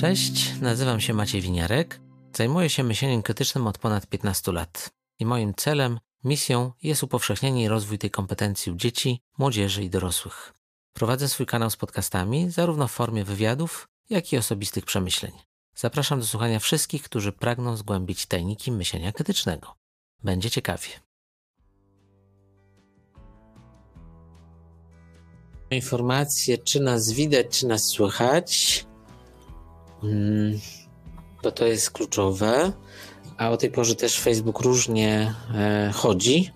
[0.00, 2.00] Cześć, nazywam się Maciej Winiarek.
[2.36, 4.90] Zajmuję się myśleniem krytycznym od ponad 15 lat.
[5.18, 10.52] I moim celem, misją jest upowszechnienie i rozwój tej kompetencji u dzieci, młodzieży i dorosłych.
[10.92, 15.32] Prowadzę swój kanał z podcastami, zarówno w formie wywiadów, jak i osobistych przemyśleń.
[15.74, 19.74] Zapraszam do słuchania wszystkich, którzy pragną zgłębić tajniki myślenia krytycznego.
[20.22, 20.88] Będzie ciekawie.
[25.70, 28.86] Informacje, czy nas widać, czy nas słychać,
[30.02, 30.60] mm,
[31.42, 32.72] bo to jest kluczowe.
[33.36, 36.52] A o tej porze też Facebook różnie e, chodzi.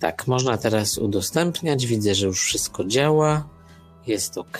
[0.00, 1.86] Tak, można teraz udostępniać.
[1.86, 3.48] Widzę, że już wszystko działa.
[4.06, 4.58] Jest ok.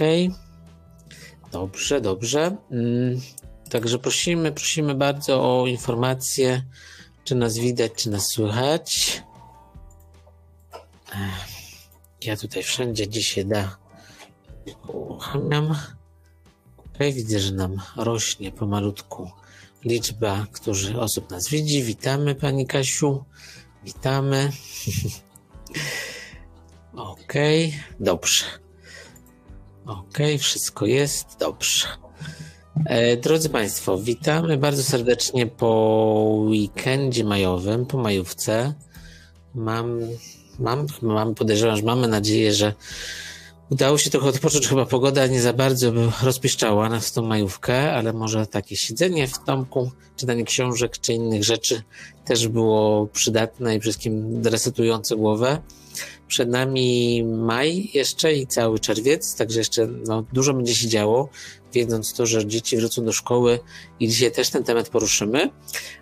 [1.52, 2.56] Dobrze, dobrze.
[2.70, 3.20] Mm,
[3.70, 6.62] także prosimy, prosimy bardzo o informacje,
[7.24, 9.22] czy nas widać, czy nas słychać.
[12.22, 13.76] Ja tutaj wszędzie, gdzie się da,
[14.88, 15.76] uruchamiam.
[16.96, 19.30] Ok, widzę, że nam rośnie pomalutku
[19.84, 21.82] liczba którzy, osób nas widzi.
[21.82, 23.24] Witamy Pani Kasiu.
[23.84, 24.52] Witamy.
[26.96, 27.32] ok,
[28.00, 28.44] dobrze.
[29.86, 31.86] Ok, wszystko jest dobrze.
[32.86, 35.68] E, drodzy Państwo, witamy bardzo serdecznie po
[36.48, 38.74] weekendzie majowym, po majówce.
[39.54, 40.00] Mam,
[40.58, 42.74] mam, mam podejrzewam, że mamy nadzieję, że
[43.70, 44.68] udało się trochę odpocząć.
[44.68, 49.90] Chyba pogoda nie za bardzo rozpieszczała nas tą majówkę, ale może takie siedzenie w domku,
[50.16, 51.82] czytanie książek czy innych rzeczy
[52.24, 55.62] też było przydatne i wszystkim resetujące głowę.
[56.28, 61.28] Przed nami maj jeszcze i cały czerwiec, także jeszcze no, dużo będzie się działo,
[61.72, 63.58] wiedząc to, że dzieci wrócą do szkoły
[64.00, 65.50] i dzisiaj też ten temat poruszymy.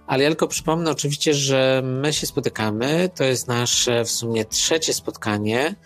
[0.07, 3.11] Ale ja tylko przypomnę oczywiście, że my się spotykamy.
[3.15, 5.77] To jest nasze w sumie trzecie spotkanie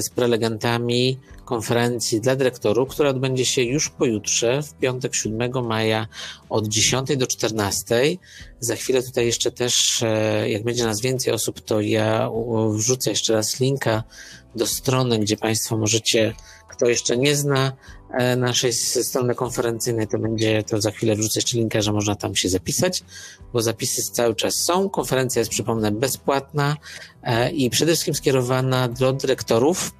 [0.00, 6.06] z prelegentami konferencji dla dyrektorów, która odbędzie się już pojutrze, w piątek 7 maja
[6.48, 8.16] od 10 do 14.
[8.60, 12.30] Za chwilę tutaj jeszcze też, e, jak będzie nas więcej osób, to ja
[12.70, 14.02] wrzucę jeszcze raz linka
[14.54, 16.34] do strony, gdzie Państwo możecie,
[16.68, 17.72] kto jeszcze nie zna
[18.10, 22.36] e, naszej strony konferencyjnej, to będzie, to za chwilę wrzucę jeszcze linka, że można tam
[22.36, 23.02] się zapisać,
[23.52, 24.88] bo zapisy cały czas są.
[24.90, 26.76] Konferencja jest, przypomnę, bezpłatna
[27.22, 29.92] e, i przede wszystkim skierowana do dyrektorów,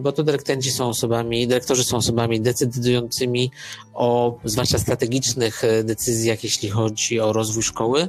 [0.00, 3.50] bo to dyrektorzy są osobami, dyrektorzy są osobami decydującymi
[3.94, 8.08] o zwłaszcza strategicznych e, decyzjach, jeśli chodzi o rozwój szkoły,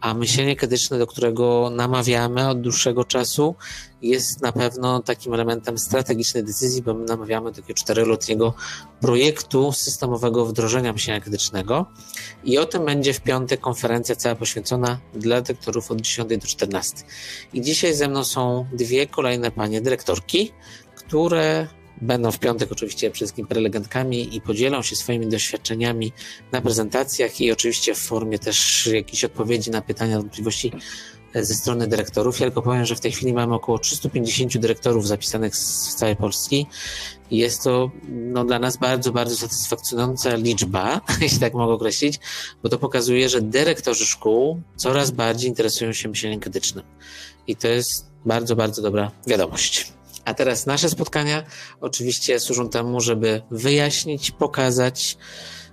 [0.00, 3.54] a myślenie krytyczne, do którego namawiamy od dłuższego czasu,
[4.02, 8.54] jest na pewno takim elementem strategicznej decyzji, bo my namawiamy takiego czteroletniego
[9.00, 11.86] projektu systemowego wdrożenia myślenia krytycznego.
[12.44, 16.96] I o tym będzie w piątek konferencja cała poświęcona dla dyrektorów od 10 do 14.
[17.52, 20.52] I dzisiaj ze mną są dwie kolejne panie dyrektorki
[21.12, 21.66] które
[22.02, 26.12] będą w piątek oczywiście wszystkim prelegentkami i podzielą się swoimi doświadczeniami
[26.52, 30.72] na prezentacjach i oczywiście w formie też jakichś odpowiedzi na pytania, wątpliwości
[31.34, 32.40] ze strony dyrektorów.
[32.40, 36.66] Ja tylko powiem, że w tej chwili mamy około 350 dyrektorów zapisanych z całej Polski.
[37.30, 42.20] Jest to no, dla nas bardzo, bardzo satysfakcjonująca liczba, jeśli tak mogę określić,
[42.62, 46.84] bo to pokazuje, że dyrektorzy szkół coraz bardziej interesują się myśleniem krytycznym.
[47.46, 49.92] I to jest bardzo, bardzo dobra wiadomość.
[50.24, 51.42] A teraz nasze spotkania
[51.80, 55.16] oczywiście służą temu, żeby wyjaśnić, pokazać,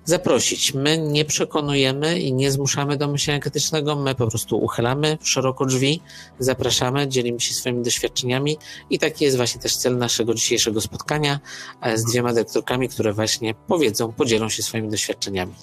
[0.06, 0.74] zaprosić.
[0.74, 6.02] My nie przekonujemy i nie zmuszamy do myślenia krytycznego, my po prostu uchylamy szeroko drzwi,
[6.40, 8.58] zapraszamy, dzielimy się swoimi doświadczeniami
[8.90, 11.40] i taki jest właśnie też cel naszego dzisiejszego spotkania
[11.96, 15.54] z dwiema dyrektorkami, które właśnie powiedzą, podzielą się swoimi doświadczeniami.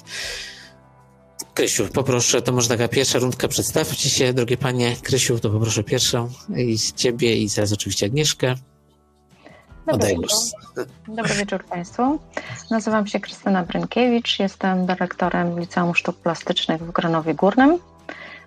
[1.55, 4.97] Krysiu, poproszę, to może taka pierwsza rundka, przedstawcie się, drogie panie.
[5.03, 8.55] Krysiu, to poproszę pierwszą i ciebie i zaraz oczywiście Agnieszkę.
[9.87, 10.29] Dobry wieczór.
[11.09, 12.19] Dobry wieczór Państwu.
[12.71, 17.79] Nazywam się Krystyna Brynkiewicz, jestem dyrektorem Liceum Sztuk Plastycznych w Gronowie Górnym.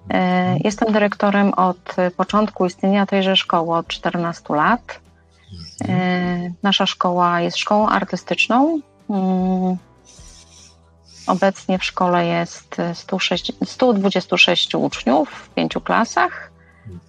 [0.09, 4.99] E, jestem dyrektorem od początku istnienia tejże szkoły, od 14 lat.
[5.87, 8.79] E, nasza szkoła jest szkołą artystyczną.
[9.09, 9.77] Mm,
[11.27, 16.51] obecnie w szkole jest 106, 126 uczniów w pięciu klasach.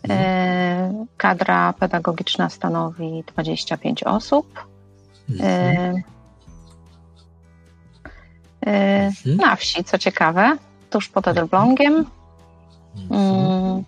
[0.08, 4.64] E, kadra pedagogiczna stanowi 25 osób.
[5.40, 6.02] E,
[8.66, 9.36] e, mhm.
[9.36, 10.56] Na wsi, co ciekawe,
[10.90, 12.06] tuż pod Elblągiem.
[13.10, 13.84] Mm,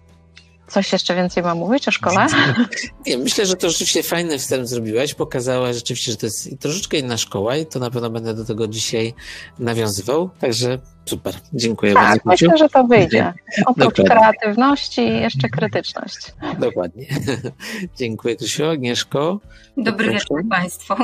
[0.68, 2.26] coś jeszcze więcej mam mówić o szkole?
[3.06, 5.14] Nie, myślę, że to rzeczywiście fajny wstęp zrobiłaś.
[5.14, 8.68] Pokazała rzeczywiście, że to jest troszeczkę inna szkoła i to na pewno będę do tego
[8.68, 9.14] dzisiaj
[9.58, 10.30] nawiązywał.
[10.40, 12.22] Także Super, dziękuję tak, bardzo.
[12.24, 13.32] Myślę, że to wyjdzie.
[13.66, 14.04] Oprócz Dokładnie.
[14.04, 16.32] kreatywności, jeszcze krytyczność.
[16.58, 17.06] Dokładnie.
[17.98, 18.66] Dziękuję, Krysiu.
[18.66, 19.40] Agnieszko.
[19.76, 20.12] Dobry Proszę.
[20.12, 20.94] wieczór Państwu.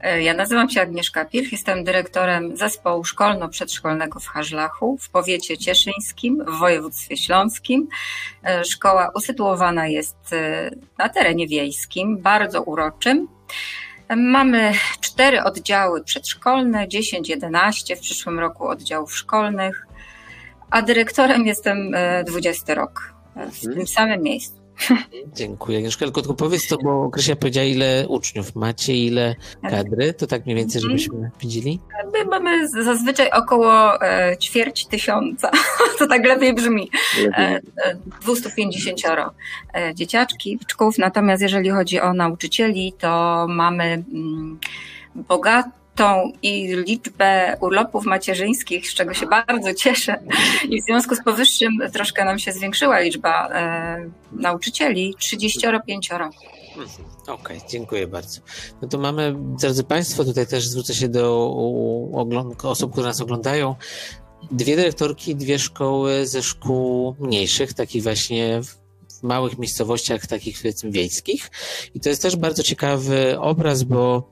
[0.00, 6.44] E, ja nazywam się Agnieszka Pilch, jestem dyrektorem zespołu szkolno-przedszkolnego w Harzlachu w powiecie cieszyńskim
[6.44, 7.88] w województwie śląskim.
[8.44, 13.28] E, szkoła usytuowana jest e, na terenie wiejskim, bardzo uroczym.
[14.16, 19.86] Mamy cztery oddziały przedszkolne, 10, 11 w przyszłym roku oddziałów szkolnych,
[20.70, 21.90] a dyrektorem jestem
[22.26, 23.74] 20 rok w mhm.
[23.74, 24.57] tym samym miejscu.
[25.36, 25.78] Dziękuję.
[25.78, 29.34] Agnieszka, tylko powiedz to, bo Krysia powiedziała, ile uczniów macie, ile
[29.70, 30.98] kadry, to tak mniej więcej, mhm.
[30.98, 31.80] żebyśmy widzieli?
[32.12, 35.50] My mamy zazwyczaj około e, ćwierć tysiąca,
[35.98, 36.90] to tak lepiej brzmi,
[37.38, 37.60] lepiej.
[38.20, 39.30] 250 e,
[39.74, 40.58] e, dzieciaczki,
[40.98, 44.58] natomiast jeżeli chodzi o nauczycieli, to mamy mm,
[45.14, 50.20] bogaty tą i liczbę urlopów macierzyńskich, z czego się bardzo cieszę.
[50.68, 56.10] I w związku z powyższym troszkę nam się zwiększyła liczba e, nauczycieli, 35.
[56.10, 56.30] Mhm.
[57.22, 58.40] Okej, okay, dziękuję bardzo.
[58.82, 61.54] No to mamy, drodzy Państwo, tutaj też zwrócę się do
[62.62, 63.74] osób, które nas oglądają.
[64.50, 71.50] Dwie dyrektorki, dwie szkoły ze szkół mniejszych, takich właśnie w małych miejscowościach, takich powiedzmy wiejskich.
[71.94, 74.30] I to jest też bardzo ciekawy obraz, bo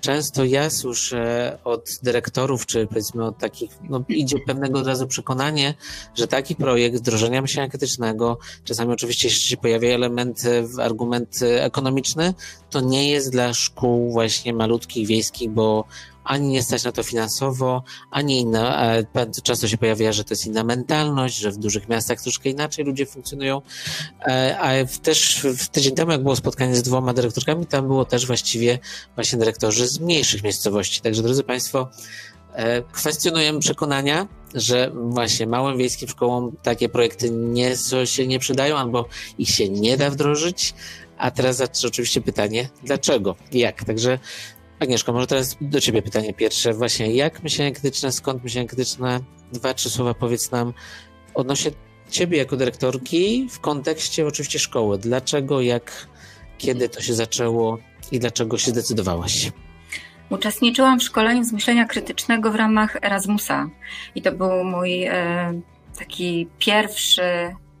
[0.00, 5.74] Często ja słyszę od dyrektorów, czy powiedzmy od takich, no idzie pewnego od razu przekonanie,
[6.14, 10.42] że taki projekt wdrożenia myślenia krytycznego, czasami oczywiście jeszcze się pojawia element,
[10.80, 12.34] argument ekonomiczny,
[12.70, 15.84] to nie jest dla szkół właśnie malutkich, wiejskich, bo
[16.28, 18.92] ani nie stać na to finansowo, ani inna,
[19.42, 23.06] często się pojawia, że to jest inna mentalność, że w dużych miastach troszkę inaczej ludzie
[23.06, 23.62] funkcjonują,
[24.26, 28.26] e, a też w tydzień temu, jak było spotkanie z dwoma dyrektorkami, tam było też
[28.26, 28.78] właściwie
[29.14, 31.00] właśnie dyrektorzy z mniejszych miejscowości.
[31.00, 31.88] Także drodzy Państwo,
[32.52, 39.08] e, kwestionujemy przekonania, że właśnie małym wiejskim szkołom takie projekty nie, się nie przydają albo
[39.38, 40.74] ich się nie da wdrożyć.
[41.18, 43.36] A teraz oczywiście pytanie, dlaczego?
[43.52, 43.84] Jak?
[43.84, 44.18] Także
[44.80, 46.72] Agnieszko, może teraz do Ciebie pytanie pierwsze.
[46.72, 49.20] Właśnie, jak myślenie krytyczne, skąd myślenie krytyczne?
[49.52, 50.72] Dwa, trzy słowa powiedz nam
[51.34, 51.70] odnośnie
[52.10, 54.98] Ciebie jako dyrektorki w kontekście oczywiście szkoły.
[54.98, 56.06] Dlaczego, jak,
[56.58, 57.78] kiedy to się zaczęło
[58.12, 59.52] i dlaczego się zdecydowałaś?
[60.30, 63.68] Uczestniczyłam w szkoleniu z myślenia krytycznego w ramach Erasmusa
[64.14, 65.60] i to był mój e,
[65.98, 67.22] taki pierwszy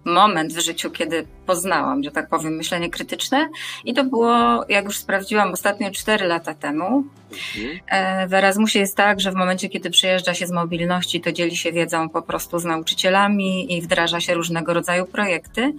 [0.08, 3.48] moment w życiu, kiedy poznałam, że tak powiem, myślenie krytyczne.
[3.84, 7.04] I to było, jak już sprawdziłam ostatnio, 4 lata temu.
[7.56, 7.78] Mhm.
[7.86, 11.56] E, w Erasmusie jest tak, że w momencie, kiedy przyjeżdża się z mobilności, to dzieli
[11.56, 15.72] się wiedzą po prostu z nauczycielami i wdraża się różnego rodzaju projekty.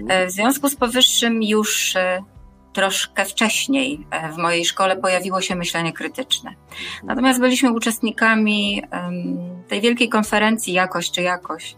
[0.00, 0.22] Mhm.
[0.22, 2.22] E, w związku z powyższym już e,
[2.72, 6.54] troszkę wcześniej w mojej szkole pojawiło się myślenie krytyczne.
[7.04, 8.82] Natomiast byliśmy uczestnikami
[9.68, 11.76] tej wielkiej konferencji Jakość czy Jakość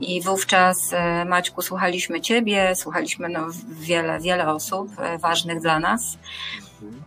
[0.00, 3.46] i wówczas e, Maćku słuchaliśmy Ciebie, słuchaliśmy no
[3.80, 6.18] wiele, wiele osób e, ważnych dla nas.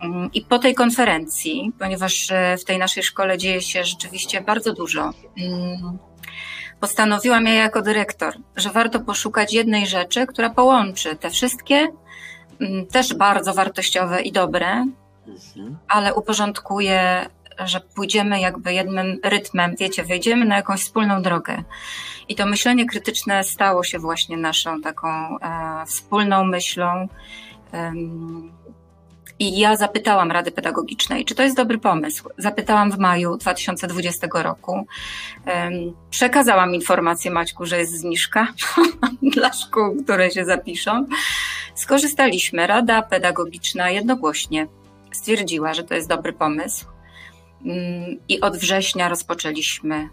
[0.00, 4.72] Mm, I po tej konferencji, ponieważ e, w tej naszej szkole dzieje się rzeczywiście bardzo
[4.72, 5.98] dużo, mm,
[6.80, 11.88] postanowiłam ja jako dyrektor, że warto poszukać jednej rzeczy, która połączy te wszystkie
[12.90, 14.86] też bardzo wartościowe i dobre,
[15.26, 15.78] mhm.
[15.88, 17.26] ale uporządkuje,
[17.64, 21.62] że pójdziemy jakby jednym rytmem, wiecie, wejdziemy na jakąś wspólną drogę.
[22.28, 25.08] I to myślenie krytyczne stało się właśnie naszą taką
[25.38, 27.08] e, wspólną myślą.
[29.38, 32.28] I ja zapytałam Rady Pedagogicznej, czy to jest dobry pomysł.
[32.38, 34.86] Zapytałam w maju 2020 roku.
[36.10, 38.46] Przekazałam informację Maćku, że jest zniżka
[39.34, 41.06] dla szkół, które się zapiszą.
[41.76, 42.66] Skorzystaliśmy.
[42.66, 44.66] Rada Pedagogiczna jednogłośnie
[45.12, 46.86] stwierdziła, że to jest dobry pomysł.
[47.64, 50.08] Mm, I od września rozpoczęliśmy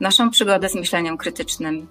[0.00, 1.88] naszą przygodę z myśleniem krytycznym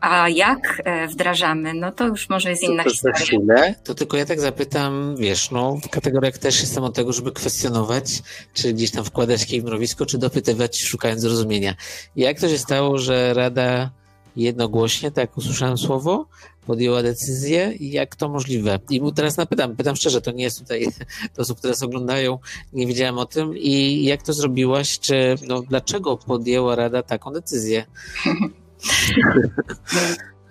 [0.00, 3.18] a jak e, wdrażamy, no to już może jest inna to historia.
[3.18, 7.12] Za chwilę, to tylko ja tak zapytam, wiesz, no w kategoriach też jestem od tego,
[7.12, 8.22] żeby kwestionować,
[8.54, 11.74] czy gdzieś tam wkładać jakieś mrowisko, czy dopytywać, szukając zrozumienia.
[12.16, 13.90] Jak to się stało, że Rada
[14.36, 16.26] jednogłośnie, tak usłyszałem słowo,
[16.68, 18.78] podjęła decyzję i jak to możliwe?
[18.90, 20.86] I mu teraz napytam, pytam szczerze, to nie jest tutaj
[21.34, 22.38] to osób, które nas oglądają,
[22.72, 27.84] nie wiedziałem o tym i jak to zrobiłaś, czy no, dlaczego podjęła Rada taką decyzję?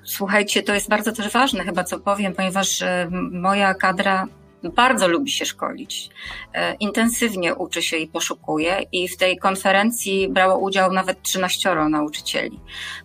[0.04, 4.28] Słuchajcie, to jest bardzo też ważne chyba, co powiem, ponieważ e, moja kadra
[4.64, 6.10] bardzo lubi się szkolić.
[6.54, 12.60] E, intensywnie uczy się i poszukuje, i w tej konferencji brało udział nawet 13 nauczycieli.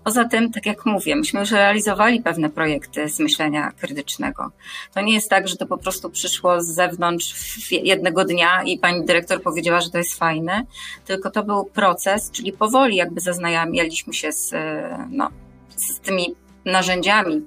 [0.05, 4.51] Poza tym, tak jak mówię, myśmy już realizowali pewne projekty z myślenia krytycznego.
[4.95, 9.05] To nie jest tak, że to po prostu przyszło z zewnątrz jednego dnia i pani
[9.05, 10.63] dyrektor powiedziała, że to jest fajne,
[11.05, 15.31] tylko to był proces, czyli powoli jakby zaznajamialiśmy się z, e, no,
[15.77, 17.47] z tymi narzędziami,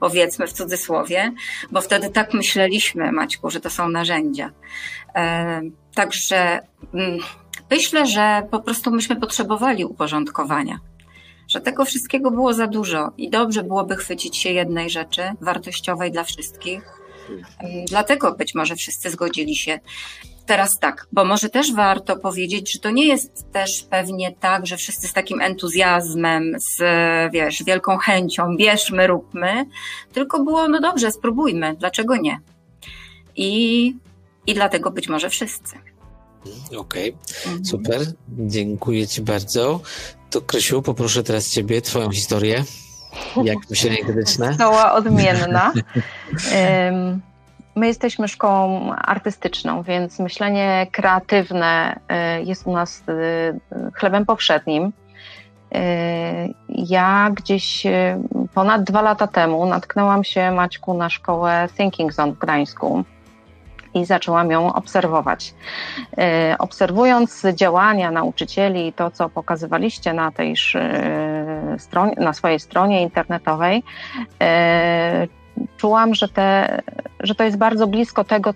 [0.00, 1.32] powiedzmy w cudzysłowie,
[1.70, 4.50] bo wtedy tak myśleliśmy, Maćku, że to są narzędzia.
[5.14, 5.62] E,
[5.94, 6.60] także
[6.94, 7.18] mm,
[7.70, 10.78] myślę, że po prostu myśmy potrzebowali uporządkowania.
[11.48, 16.24] Że tego wszystkiego było za dużo i dobrze byłoby chwycić się jednej rzeczy wartościowej dla
[16.24, 16.82] wszystkich.
[17.88, 19.80] Dlatego być może wszyscy zgodzili się
[20.46, 24.76] Teraz tak, bo może też warto powiedzieć, że to nie jest też pewnie tak, że
[24.76, 26.82] wszyscy z takim entuzjazmem, z
[27.32, 29.66] wiesz, wielką chęcią, bierzmy, róbmy,
[30.12, 32.40] tylko było, no dobrze, spróbujmy, dlaczego nie?
[33.36, 33.94] I,
[34.46, 35.76] i dlatego być może wszyscy.
[36.76, 37.12] Okej, okay.
[37.46, 37.64] mhm.
[37.64, 39.80] super, dziękuję Ci bardzo.
[40.30, 42.64] To Krysiu, poproszę teraz Ciebie, Twoją historię.
[43.44, 44.54] Jak myślenie krytyczne?
[44.54, 45.72] Szkoła odmienna.
[47.76, 52.00] My jesteśmy szkołą artystyczną, więc myślenie kreatywne
[52.40, 54.84] y, jest u nas y, chlebem powszednim.
[54.84, 54.92] Y,
[56.68, 57.86] ja gdzieś
[58.54, 63.04] ponad dwa lata temu natknęłam się, Maćku, na szkołę Thinking Zone w Gdańsku
[63.94, 65.54] i zaczęłam ją obserwować.
[66.58, 70.56] Obserwując działania nauczycieli, to co pokazywaliście na tej
[71.78, 73.82] stronie, na swojej stronie internetowej,
[75.76, 76.82] czułam, że, te,
[77.20, 78.54] że to jest bardzo blisko tego,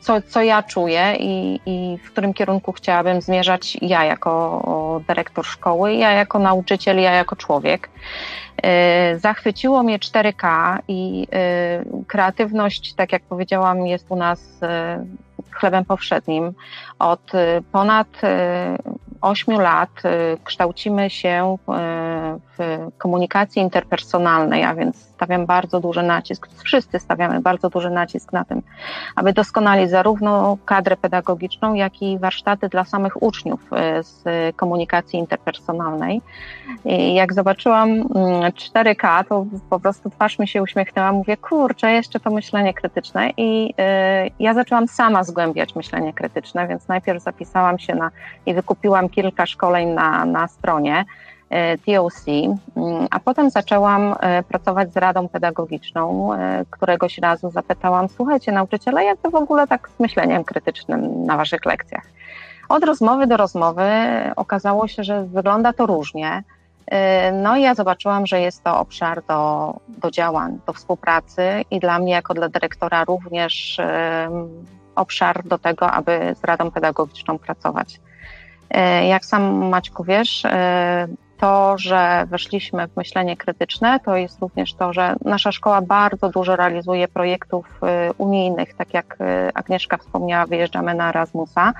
[0.00, 5.94] co, co ja czuję i, i w którym kierunku chciałabym zmierzać ja jako dyrektor szkoły,
[5.94, 7.88] ja jako nauczyciel, ja jako człowiek.
[9.14, 11.26] Y, zachwyciło mnie 4K i
[12.00, 14.66] y, kreatywność, tak jak powiedziałam, jest u nas y,
[15.50, 16.52] chlebem powszednim.
[16.98, 17.32] Od
[17.72, 18.08] ponad
[19.20, 19.90] 8 lat
[20.44, 21.56] kształcimy się
[22.58, 28.44] w komunikacji interpersonalnej, a więc stawiam bardzo duży nacisk, wszyscy stawiamy bardzo duży nacisk na
[28.44, 28.62] tym,
[29.16, 33.60] aby doskonalić zarówno kadrę pedagogiczną, jak i warsztaty dla samych uczniów
[34.00, 34.24] z
[34.56, 36.22] komunikacji interpersonalnej.
[36.84, 38.02] I jak zobaczyłam
[38.54, 43.30] 4K, mm, to po prostu twarz mi się uśmiechnęła, mówię, kurczę, jeszcze to myślenie krytyczne.
[43.36, 48.10] I y, ja zaczęłam sama zgłębiać myślenie krytyczne, więc najpierw zapisałam się na
[48.46, 51.04] i wykupiłam kilka szkoleń na, na stronie
[51.86, 52.24] TOC,
[52.76, 56.30] mm, a potem zaczęłam y, pracować z Radą Pedagogiczną.
[56.70, 61.64] Któregoś razu zapytałam, słuchajcie, nauczyciele, jak to w ogóle tak z myśleniem krytycznym na waszych
[61.64, 62.04] lekcjach?
[62.68, 63.90] Od rozmowy do rozmowy
[64.36, 66.42] okazało się, że wygląda to różnie.
[67.32, 71.98] No i ja zobaczyłam, że jest to obszar do, do działań, do współpracy i dla
[71.98, 73.80] mnie jako dla dyrektora również
[74.94, 78.00] obszar do tego, aby z Radą Pedagogiczną pracować.
[79.08, 80.42] Jak sam Maćku wiesz,
[81.40, 86.56] to, że weszliśmy w myślenie krytyczne, to jest również to, że nasza szkoła bardzo dużo
[86.56, 87.80] realizuje projektów
[88.18, 89.18] unijnych, tak jak
[89.54, 91.72] Agnieszka wspomniała, wyjeżdżamy na Erasmusa.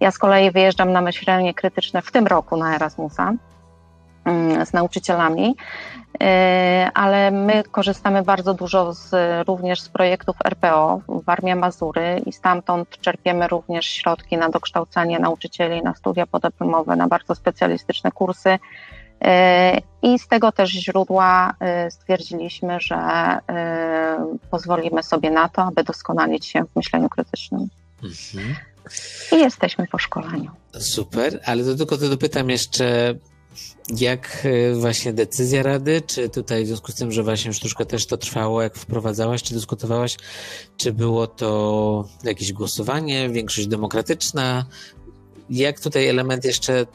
[0.00, 3.32] Ja z kolei wyjeżdżam na myślenie krytyczne w tym roku na Erasmusa.
[4.24, 5.56] Mm, z nauczycielami,
[6.14, 6.26] y,
[6.94, 9.10] ale my korzystamy bardzo dużo z,
[9.46, 15.82] również z projektów RPO w Warmia Mazury i stamtąd czerpiemy również środki na dokształcanie nauczycieli,
[15.82, 18.48] na studia podyplomowe, na bardzo specjalistyczne kursy.
[18.50, 18.58] Y,
[20.02, 21.54] I z tego też źródła
[21.86, 22.98] y, stwierdziliśmy, że
[24.50, 27.68] pozwolimy sobie na to, aby doskonalić się w myśleniu krytycznym.
[28.02, 28.56] Mhm.
[29.32, 30.50] I jesteśmy po szkoleniu.
[30.78, 33.14] Super, ale to tylko to dopytam jeszcze,
[33.98, 38.06] jak e, właśnie decyzja Rady, czy tutaj w związku z tym, że właśnie troszkę też
[38.06, 40.16] to trwało, jak wprowadzałaś, czy dyskutowałaś,
[40.76, 44.66] czy było to jakieś głosowanie, większość demokratyczna?
[45.50, 46.86] Jak tutaj element jeszcze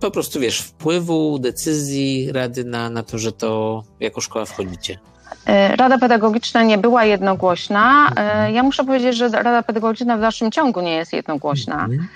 [0.00, 4.98] po prostu, wiesz, wpływu, decyzji Rady na, na to, że to jako szkoła wchodzicie?
[5.46, 8.12] E, Rada Pedagogiczna nie była jednogłośna.
[8.16, 8.52] E.
[8.52, 12.08] Ja muszę powiedzieć, że Rada Pedagogiczna w dalszym ciągu nie jest jednogłośna, mhm.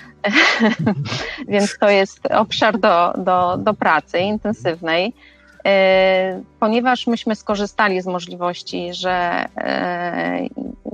[1.48, 5.14] więc to jest obszar do, do, do pracy intensywnej.
[5.66, 9.44] E, ponieważ myśmy skorzystali z możliwości, że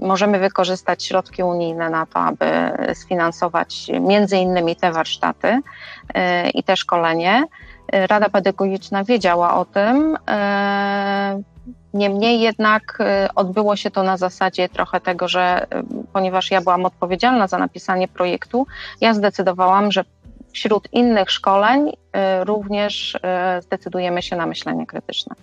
[0.03, 2.47] możemy wykorzystać środki unijne na to, aby
[2.95, 5.61] sfinansować między innymi te warsztaty
[6.55, 7.45] i te szkolenie,
[7.93, 10.19] Rada Pedagogiczna wiedziała o tym,
[11.95, 15.67] Niemniej jednak y, odbyło się to na zasadzie trochę tego, że y,
[16.13, 18.67] ponieważ ja byłam odpowiedzialna za napisanie projektu,
[19.01, 20.05] ja zdecydowałam, że
[20.53, 23.19] wśród innych szkoleń y, również
[23.61, 25.35] zdecydujemy się na myślenie krytyczne.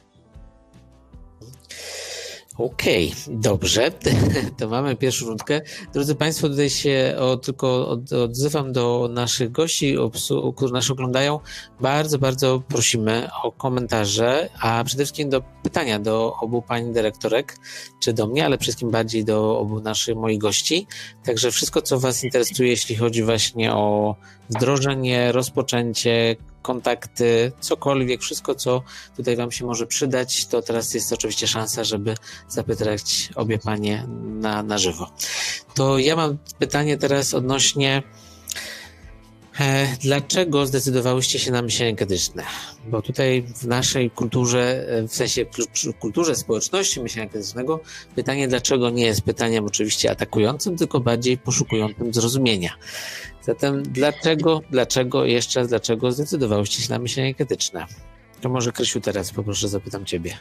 [2.58, 3.92] Okej, okay, dobrze.
[4.58, 5.62] To mamy pierwszą rundkę.
[5.94, 11.40] Drodzy Państwo, tutaj się o, tylko od, odzywam do naszych gości, obsu, którzy nas oglądają.
[11.82, 17.58] Bardzo, bardzo prosimy o komentarze, a przede wszystkim do pytania do obu pani dyrektorek,
[18.00, 20.88] czy do mnie, ale wszystkim bardziej do obu naszych moich gości.
[21.24, 24.16] Także wszystko, co Was interesuje, jeśli chodzi właśnie o
[24.50, 26.36] wdrożenie, rozpoczęcie,
[26.68, 28.84] kontakty, cokolwiek, wszystko, co
[29.18, 32.16] tutaj Wam się może przydać, to teraz jest oczywiście szansa, żeby
[32.50, 35.10] zapytać obie Panie na, na żywo.
[35.76, 38.04] To ja mam pytanie teraz odnośnie
[40.02, 42.44] Dlaczego zdecydowałyście się na myślenie krytyczne?
[42.88, 45.46] Bo tutaj w naszej kulturze, e, w sensie
[46.00, 47.80] kulturze społeczności myślenia krytycznego,
[48.16, 52.70] pytanie dlaczego nie jest pytaniem oczywiście atakującym, tylko bardziej poszukującym zrozumienia.
[53.42, 57.86] Zatem dlaczego, dlaczego, jeszcze raz dlaczego zdecydowałyście się na myślenie krytyczne?
[58.42, 60.38] To może Krysiu teraz poproszę, zapytam Ciebie.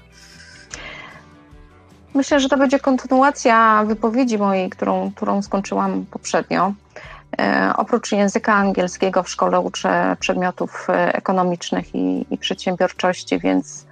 [2.14, 6.74] Myślę, że to będzie kontynuacja wypowiedzi mojej, którą, którą skończyłam poprzednio.
[7.38, 13.86] E, oprócz języka angielskiego w szkole uczę przedmiotów e, ekonomicznych i, i przedsiębiorczości, więc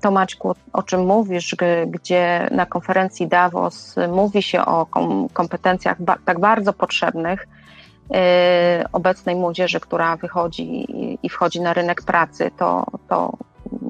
[0.00, 1.56] to Maćku, o czym mówisz,
[1.86, 4.86] gdzie na konferencji Davos mówi się o
[5.32, 7.48] kompetencjach tak bardzo potrzebnych
[8.14, 10.86] e, obecnej młodzieży, która wychodzi
[11.22, 13.32] i wchodzi na rynek pracy, to, to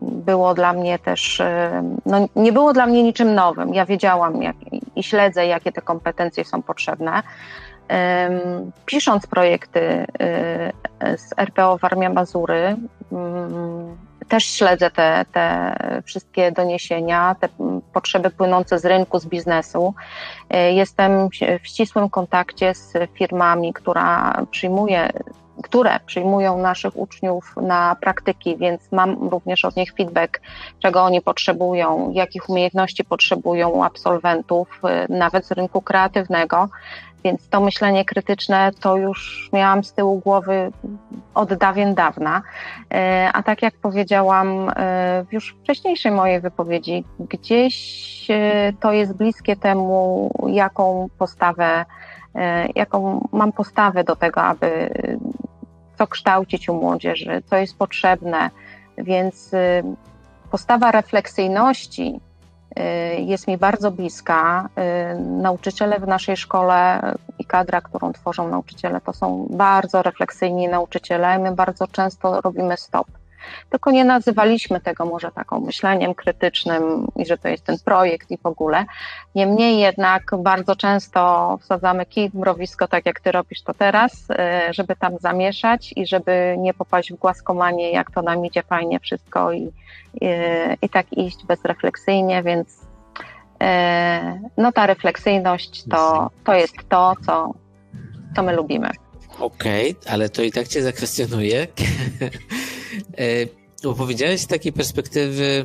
[0.03, 1.43] było dla mnie też,
[2.07, 3.75] no nie było dla mnie niczym nowym.
[3.75, 4.57] Ja wiedziałam jak,
[4.97, 7.23] i śledzę, jakie te kompetencje są potrzebne.
[8.87, 12.77] Pisząc projekty e, z RPO Warmia Mazury,
[13.13, 13.97] mm,
[14.29, 17.49] też śledzę te, te wszystkie doniesienia, te
[17.93, 19.95] potrzeby płynące z rynku, z biznesu.
[20.51, 21.29] E, jestem
[21.63, 25.11] w ścisłym kontakcie z firmami, która przyjmuje
[25.63, 30.41] które przyjmują naszych uczniów na praktyki, więc mam również od nich feedback,
[30.79, 36.69] czego oni potrzebują, jakich umiejętności potrzebują absolwentów, e, nawet z rynku kreatywnego.
[37.25, 40.73] Więc to myślenie krytyczne to już miałam z tyłu głowy
[41.35, 42.43] od dawien dawna.
[42.95, 44.73] E, a tak jak powiedziałam e,
[45.29, 51.85] w już wcześniejszej mojej wypowiedzi, gdzieś e, to jest bliskie temu, jaką postawę,
[52.75, 54.91] jaką mam postawę do tego, aby
[55.99, 58.50] co kształcić u młodzieży, co jest potrzebne.
[58.99, 59.50] Więc
[60.50, 62.21] postawa refleksyjności,
[63.19, 64.69] jest mi bardzo bliska.
[65.15, 67.00] Y, nauczyciele w naszej szkole
[67.39, 71.39] i kadra, którą tworzą nauczyciele, to są bardzo refleksyjni nauczyciele.
[71.39, 73.07] My bardzo często robimy stop.
[73.71, 78.39] Tylko nie nazywaliśmy tego może taką myśleniem krytycznym i że to jest ten projekt i
[78.39, 78.85] w ogóle.
[79.35, 84.73] Niemniej jednak bardzo często wsadzamy kij w mrowisko, tak jak ty robisz to teraz, y,
[84.73, 89.53] żeby tam zamieszać i żeby nie popaść w głaskomanie, jak to nam idzie fajnie wszystko
[89.53, 89.63] i,
[90.21, 90.29] i,
[90.83, 93.67] i tak iść bezrefleksyjnie, więc y,
[94.57, 97.55] no ta refleksyjność to, to jest to, co,
[98.37, 98.91] co my lubimy.
[99.41, 101.67] Okej, okay, ale to i tak cię zakwestionuję.
[103.83, 105.65] Bo powiedziałeś z takiej perspektywy,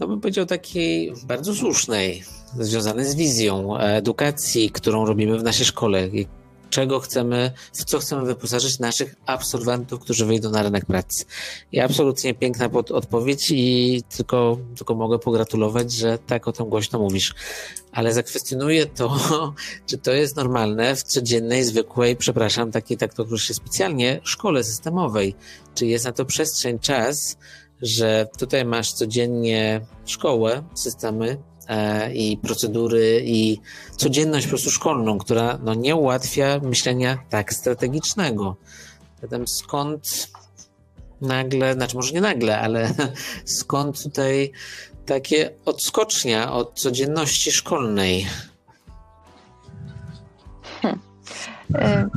[0.00, 2.22] no bym powiedział takiej bardzo słusznej,
[2.58, 6.08] związanej z wizją edukacji, którą robimy w naszej szkole.
[6.70, 11.24] Czego chcemy, w co chcemy wyposażyć naszych absolwentów, którzy wyjdą na rynek pracy.
[11.72, 16.98] I absolutnie piękna pod odpowiedź i tylko, tylko mogę pogratulować, że tak o tym głośno
[16.98, 17.34] mówisz.
[17.92, 19.18] Ale zakwestionuję to,
[19.86, 25.34] czy to jest normalne w codziennej, zwykłej, przepraszam, takiej, tak to się specjalnie, szkole systemowej
[25.74, 27.38] czy jest na to przestrzeń, czas,
[27.82, 31.36] że tutaj masz codziennie szkołę, systemy
[32.14, 33.60] i procedury i
[33.96, 38.56] codzienność po prostu szkolną, która no, nie ułatwia myślenia tak strategicznego.
[39.22, 40.28] Zatem skąd
[41.20, 42.90] nagle, znaczy może nie nagle, ale
[43.44, 44.52] skąd tutaj
[45.06, 48.26] takie odskocznia od codzienności szkolnej?
[50.82, 51.00] Hmm.
[51.74, 52.08] E,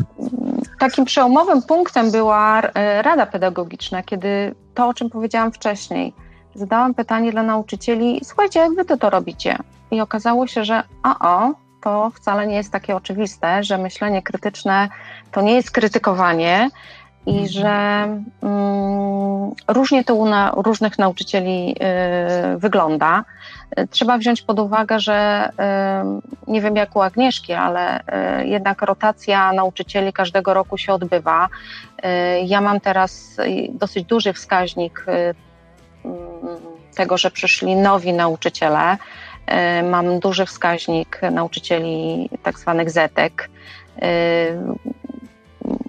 [0.79, 6.13] takim przełomowym punktem była e, Rada Pedagogiczna, kiedy to, o czym powiedziałam wcześniej,
[6.55, 9.57] zadałam pytanie dla nauczycieli: Słuchajcie, jak wy to, to robicie?
[9.91, 14.89] I okazało się, że a o, to wcale nie jest takie oczywiste, że myślenie krytyczne
[15.31, 16.69] to nie jest krytykowanie
[17.25, 17.47] i mhm.
[17.47, 17.69] że
[18.43, 21.75] mm, różnie to u na, różnych nauczycieli
[22.55, 23.23] y, wygląda.
[23.89, 25.49] Trzeba wziąć pod uwagę, że
[26.47, 31.47] y, nie wiem jak u Agnieszki, ale y, jednak rotacja nauczycieli każdego roku się odbywa.
[31.47, 32.09] Y,
[32.45, 33.37] ja mam teraz
[33.69, 35.05] dosyć duży wskaźnik
[36.95, 38.97] tego, że przyszli nowi nauczyciele.
[39.83, 43.49] Mam duży wskaźnik nauczycieli tak zwanych zetek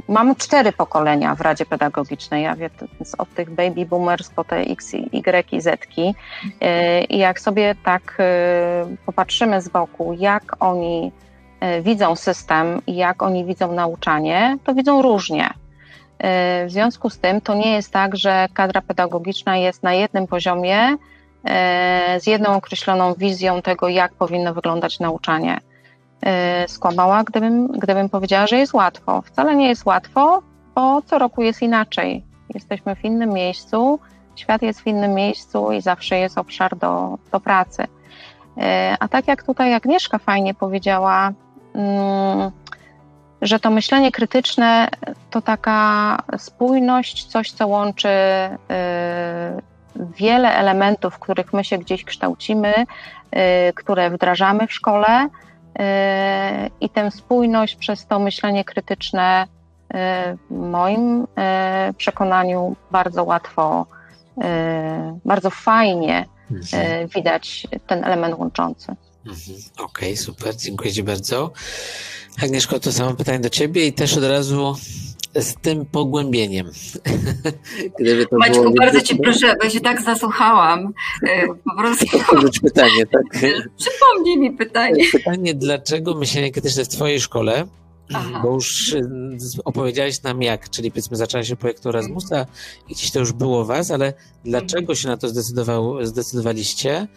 [0.08, 2.44] Mam cztery pokolenia w Radzie Pedagogicznej.
[2.44, 2.70] Ja wiem,
[3.18, 5.86] od tych baby boomers po te X, Y i Z.
[7.08, 8.18] I jak sobie tak
[9.06, 11.12] popatrzymy z boku, jak oni
[11.82, 15.50] widzą system i jak oni widzą nauczanie, to widzą różnie.
[16.66, 20.96] W związku z tym to nie jest tak, że kadra pedagogiczna jest na jednym poziomie
[22.18, 25.60] z jedną określoną wizją tego, jak powinno wyglądać nauczanie.
[26.26, 29.22] E, skłamała, gdybym, gdybym powiedziała, że jest łatwo.
[29.22, 30.42] Wcale nie jest łatwo,
[30.74, 32.24] bo co roku jest inaczej.
[32.54, 33.98] Jesteśmy w innym miejscu,
[34.36, 37.84] świat jest w innym miejscu i zawsze jest obszar do, do pracy.
[38.58, 41.32] E, a tak jak tutaj Agnieszka fajnie powiedziała,
[41.74, 42.50] mm,
[43.42, 44.88] że to myślenie krytyczne
[45.30, 48.58] to taka spójność, coś, co łączy e,
[50.16, 52.72] wiele elementów, których my się gdzieś kształcimy,
[53.74, 55.28] które wdrażamy w szkole,
[56.80, 59.46] i tę spójność przez to myślenie krytyczne
[60.50, 61.26] w moim
[61.96, 63.86] przekonaniu bardzo łatwo,
[65.24, 66.24] bardzo fajnie
[67.14, 68.96] widać ten element łączący.
[69.26, 69.58] Mhm.
[69.78, 71.52] Okej, okay, super, dziękuję Ci bardzo.
[72.42, 74.76] Agnieszko, to samo pytanie do Ciebie i też od razu
[75.34, 76.70] z tym pogłębieniem.
[78.00, 78.74] Gdyby to Maćku, było...
[78.74, 80.92] bardzo Cię proszę, bo się tak zasłuchałam.
[81.28, 82.06] E, po prostu.
[82.62, 83.22] pytanie, tak?
[83.78, 85.04] Przypomnij mi pytanie.
[85.12, 87.66] Pytanie, dlaczego myślenie krytyczne w Twojej szkole
[88.12, 88.40] Aha.
[88.42, 89.02] bo już y,
[89.64, 92.46] opowiedziałeś nam jak, czyli powiedzmy zaczęła się projektu Erasmusa
[92.88, 94.12] i gdzieś to już było was, ale
[94.44, 97.08] dlaczego się na to zdecydował, zdecydowaliście?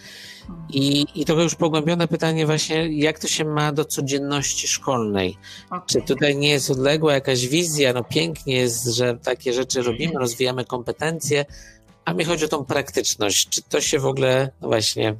[0.69, 5.37] I, I trochę już pogłębione pytanie właśnie, jak to się ma do codzienności szkolnej?
[5.67, 5.81] Okay.
[5.87, 7.93] Czy tutaj nie jest odległa jakaś wizja?
[7.93, 11.45] No pięknie jest, że takie rzeczy robimy, rozwijamy kompetencje,
[12.05, 13.49] a mi chodzi o tą praktyczność.
[13.49, 15.15] Czy to się w ogóle, no właśnie,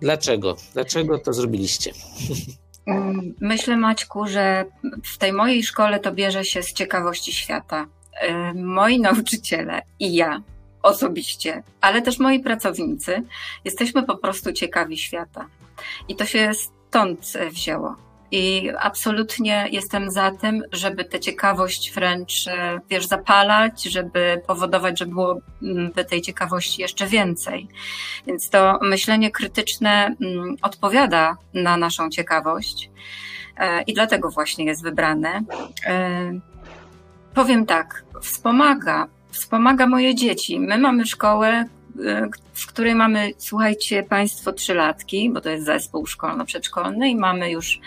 [0.00, 0.56] dlaczego?
[0.74, 1.92] Dlaczego to zrobiliście?
[3.40, 4.64] Myślę, Maćku, że
[5.04, 7.86] w tej mojej szkole to bierze się z ciekawości świata.
[8.54, 10.42] Moi nauczyciele i ja
[10.82, 13.22] osobiście, ale też moi pracownicy,
[13.64, 15.46] jesteśmy po prostu ciekawi świata.
[16.08, 18.05] I to się stąd wzięło.
[18.30, 25.10] I absolutnie jestem za tym, żeby tę ciekawość wręcz, e, wiesz, zapalać, żeby powodować, żeby
[25.10, 27.68] było mm, tej ciekawości jeszcze więcej.
[28.26, 32.90] Więc to myślenie krytyczne mm, odpowiada na naszą ciekawość
[33.56, 35.40] e, i dlatego właśnie jest wybrane.
[35.86, 36.32] E,
[37.34, 40.60] powiem tak, wspomaga, wspomaga moje dzieci.
[40.60, 41.64] My mamy szkołę,
[42.54, 47.80] w której mamy, słuchajcie Państwo, trzylatki, bo to jest zespół szkolno-przedszkolny i mamy już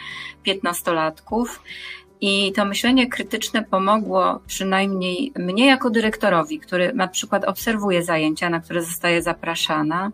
[0.44, 1.62] piętnastolatków.
[2.22, 8.60] I to myślenie krytyczne pomogło przynajmniej mnie jako dyrektorowi, który na przykład obserwuje zajęcia, na
[8.60, 10.12] które zostaje zapraszana,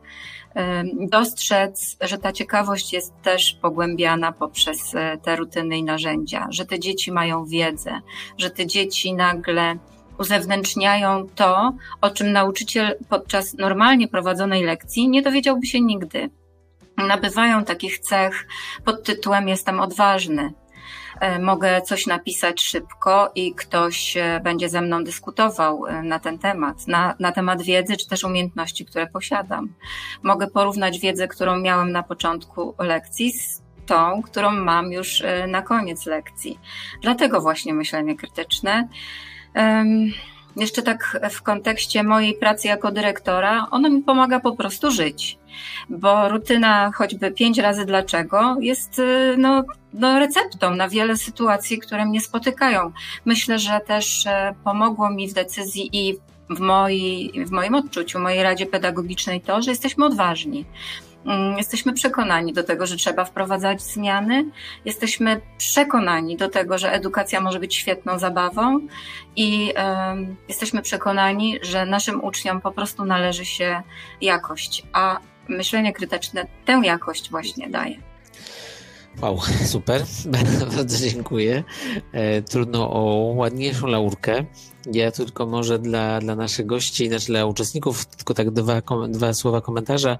[1.09, 6.79] dostrzec, że ta ciekawość jest też pogłębiana poprzez e, te rutyny i narzędzia, że te
[6.79, 8.01] dzieci mają wiedzę,
[8.37, 9.77] że te dzieci nagle
[10.19, 16.29] uzewnętrzniają to, o czym nauczyciel podczas normalnie prowadzonej lekcji nie dowiedziałby się nigdy.
[16.97, 18.47] Nabywają takich cech
[18.85, 20.53] pod tytułem Jestem odważny.
[21.19, 26.39] E, mogę coś napisać szybko i ktoś e, będzie ze mną dyskutował e, na ten
[26.39, 29.73] temat, na, na temat wiedzy czy też umiejętności, które posiadam.
[30.23, 36.05] Mogę porównać wiedzę, którą miałem na początku lekcji z tą, którą mam już na koniec
[36.05, 36.59] lekcji.
[37.01, 38.87] Dlatego właśnie myślenie krytyczne
[40.55, 45.37] jeszcze tak w kontekście mojej pracy jako dyrektora, ono mi pomaga po prostu żyć,
[45.89, 49.63] bo rutyna choćby pięć razy dlaczego jest y, no,
[49.93, 52.91] no receptą na wiele sytuacji, które mnie spotykają.
[53.25, 56.17] Myślę, że też e, pomogło mi w decyzji i
[56.49, 60.65] w, moi, w moim odczuciu, mojej Radzie Pedagogicznej to, że jesteśmy odważni.
[61.25, 64.45] Mm, jesteśmy przekonani do tego, że trzeba wprowadzać zmiany.
[64.85, 68.79] Jesteśmy przekonani do tego, że edukacja może być świetną zabawą
[69.35, 69.73] i
[70.49, 73.81] jesteśmy przekonani, że naszym uczniom po prostu należy się
[74.21, 77.95] jakość, a myślenie krytyczne tę jakość właśnie daje.
[79.21, 80.03] Wow, super,
[80.75, 81.63] bardzo dziękuję.
[82.11, 83.03] E, trudno o
[83.35, 84.45] ładniejszą laurkę.
[84.93, 89.61] Ja tylko może dla, dla naszych gości, znaczy dla uczestników, tylko tak dwa, dwa słowa
[89.61, 90.17] komentarza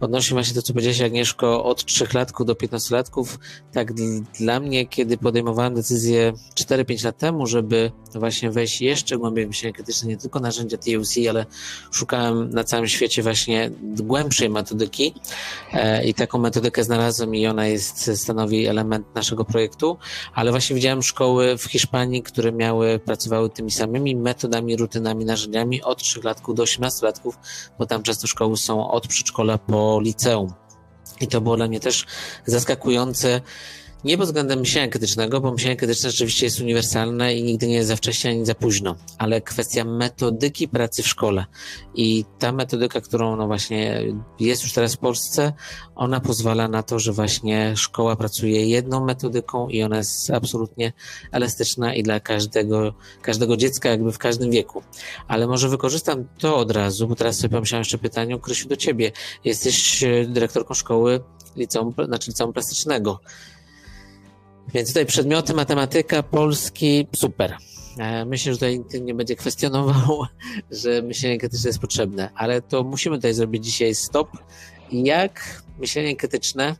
[0.00, 3.38] odnośnie właśnie to, co powiedziałeś Agnieszko, od trzychlatków do piętnastolatków.
[3.72, 3.92] Tak
[4.38, 9.72] dla mnie, kiedy podejmowałem decyzję 4-5 lat temu, żeby właśnie wejść jeszcze głębiej w myślenie
[9.72, 11.46] krytyczne, nie tylko narzędzia TUC, ale
[11.92, 15.14] szukałem na całym świecie właśnie głębszej metodyki
[15.72, 19.98] e, i taką metodykę znalazłem i ona jest, stanowi element naszego projektu,
[20.34, 25.98] ale właśnie widziałem szkoły w Hiszpanii, które miały, pracowały tymi samymi metodami, rutynami, narzędziami od
[25.98, 27.38] 3 latków do 18 latków,
[27.78, 30.52] bo tam często szkoły są od przedszkola po liceum.
[31.20, 32.06] I to było dla mnie też
[32.46, 33.40] zaskakujące,
[34.04, 37.88] Nie pod względem myślenia krytycznego, bo myślenie krytyczne rzeczywiście jest uniwersalne i nigdy nie jest
[37.88, 41.44] za wcześnie ani za późno, ale kwestia metodyki pracy w szkole.
[41.94, 44.02] I ta metodyka, którą no właśnie
[44.40, 45.52] jest już teraz w Polsce,
[45.94, 50.92] ona pozwala na to, że właśnie szkoła pracuje jedną metodyką i ona jest absolutnie
[51.32, 54.82] elastyczna i dla każdego, każdego dziecka jakby w każdym wieku.
[55.28, 59.12] Ale może wykorzystam to od razu, bo teraz sobie pomyślałem jeszcze pytanie, Krysiu, do ciebie.
[59.44, 61.20] Jesteś e, dyrektorką szkoły
[61.56, 63.20] liceum, znaczy liceum plastycznego.
[64.74, 67.56] Więc tutaj przedmioty matematyka, polski, super.
[67.98, 70.22] E, myślę, że tutaj nikt nie będzie kwestionował,
[70.82, 74.28] że myślenie krytyczne jest potrzebne, ale to musimy tutaj zrobić dzisiaj stop.
[74.92, 76.76] Jak myślenie krytyczne,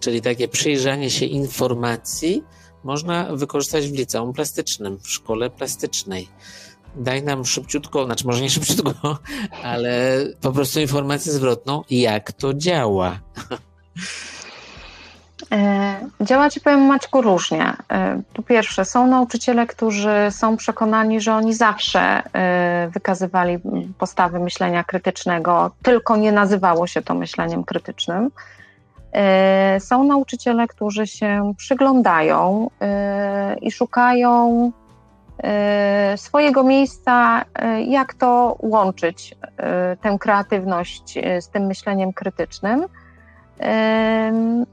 [0.00, 2.42] czyli takie przyjrzanie się informacji,
[2.84, 6.28] można wykorzystać w liceum plastycznym, w szkole plastycznej.
[6.96, 9.18] Daj nam szybciutko, znaczy może nie szybciutko,
[9.62, 13.20] ale po prostu informację zwrotną, jak to działa.
[15.52, 17.72] E, działa ci powiem Maćku różnie.
[17.92, 23.58] E, po pierwsze, są nauczyciele, którzy są przekonani, że oni zawsze e, wykazywali
[23.98, 28.30] postawy myślenia krytycznego, tylko nie nazywało się to myśleniem krytycznym.
[29.78, 32.70] Są nauczyciele, którzy się przyglądają
[33.62, 34.72] i szukają
[36.16, 37.44] swojego miejsca,
[37.86, 39.34] jak to łączyć
[40.00, 42.86] tę kreatywność z tym myśleniem krytycznym.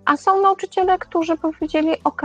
[0.06, 2.22] A są nauczyciele, którzy powiedzieli: OK,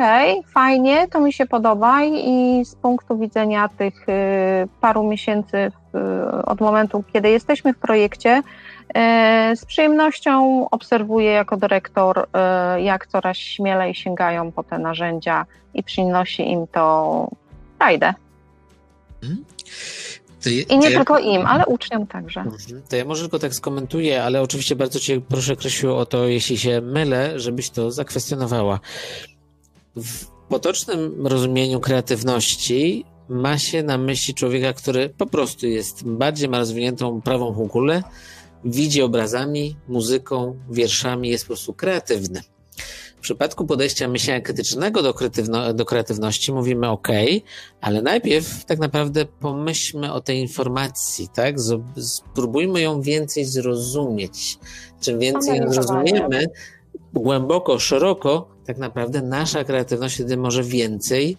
[0.46, 5.72] fajnie, to mi się podoba, i z punktu widzenia tych y, paru miesięcy
[6.46, 12.18] od momentu, kiedy jesteśmy w projekcie, y, z przyjemnością obserwuję jako dyrektor,
[12.76, 17.28] y, jak coraz śmielej sięgają po te narzędzia i przynosi im to
[17.78, 18.14] frajdę.
[20.50, 20.68] Hmm?
[20.68, 21.24] I nie tylko ja...
[21.24, 22.40] im, ale uczniom także.
[22.40, 22.82] Mhm.
[22.88, 26.58] To ja może tylko tak skomentuję, ale oczywiście bardzo Cię proszę, Krysiu, o to, jeśli
[26.58, 28.80] się mylę, żebyś to zakwestionowała.
[29.96, 36.58] W potocznym rozumieniu kreatywności ma się na myśli człowieka, który po prostu jest bardziej ma
[36.58, 38.02] rozwiniętą prawą półkulę,
[38.64, 42.42] widzi obrazami, muzyką, wierszami, jest po prostu kreatywny.
[43.26, 45.14] W przypadku podejścia myślenia krytycznego do,
[45.74, 47.08] do kreatywności mówimy OK,
[47.80, 51.54] ale najpierw tak naprawdę pomyślmy o tej informacji, tak?
[51.98, 54.58] Spróbujmy ją więcej zrozumieć.
[55.00, 56.46] Czym więcej ją zrozumiemy,
[57.14, 61.36] głęboko, szeroko, tak naprawdę nasza kreatywność wtedy może więcej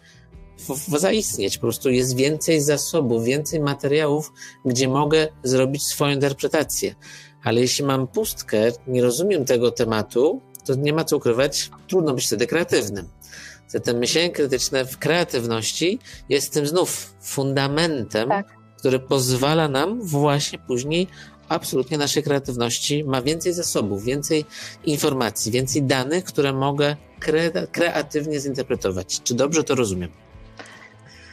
[0.88, 1.58] zaistnieć.
[1.58, 4.34] Po prostu jest więcej zasobów, więcej materiałów,
[4.66, 6.96] gdzie mogę zrobić swoją interpretację.
[7.44, 12.26] Ale jeśli mam pustkę, nie rozumiem tego tematu, to nie ma co ukrywać, trudno być
[12.26, 13.08] wtedy kreatywnym.
[13.68, 16.00] Zatem myślenie krytyczne w kreatywności
[16.30, 18.48] jest tym znów fundamentem, tak.
[18.78, 21.08] który pozwala nam właśnie później
[21.50, 24.46] absolutnie naszej kreatywności ma więcej zasobów, więcej
[24.86, 29.22] informacji, więcej danych, które mogę kre kreatywnie zinterpretować.
[29.24, 30.10] Czy dobrze to rozumiem?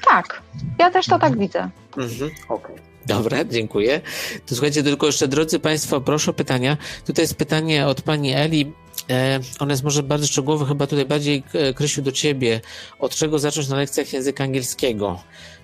[0.08, 0.42] Tak,
[0.78, 1.70] ja też to tak widzę.
[1.96, 2.30] Mhm.
[2.48, 2.93] Okay.
[3.06, 4.00] Dobra, dziękuję.
[4.46, 6.76] To słuchajcie, tylko jeszcze drodzy Państwo, proszę o pytania.
[7.06, 8.72] Tutaj jest pytanie od pani Eli.
[9.10, 12.60] E, on jest może bardzo szczegółowy, chyba tutaj bardziej, e, Krysiu, do ciebie.
[12.98, 15.20] Od czego zacząć na lekcjach języka angielskiego?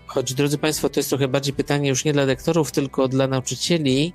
[0.07, 4.13] Choć, drodzy Państwo, to jest trochę bardziej pytanie już nie dla lektorów, tylko dla nauczycieli,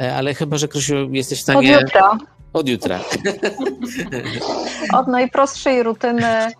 [0.00, 1.76] e, ale chyba, że Krysiu, jesteś w stanie...
[1.76, 2.18] Od jutra.
[2.52, 3.00] Od jutra.
[4.98, 6.52] Od najprostszej rutyny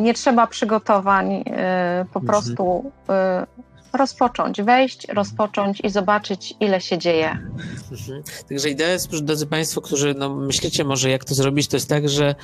[0.00, 1.44] nie trzeba przygotowań,
[2.12, 2.26] po mhm.
[2.26, 2.92] prostu
[3.92, 7.30] rozpocząć, wejść, rozpocząć i zobaczyć, ile się dzieje.
[7.92, 8.22] Mhm.
[8.48, 12.08] Także idea jest, drodzy Państwo, którzy no, myślicie może, jak to zrobić, to jest tak,
[12.08, 12.34] że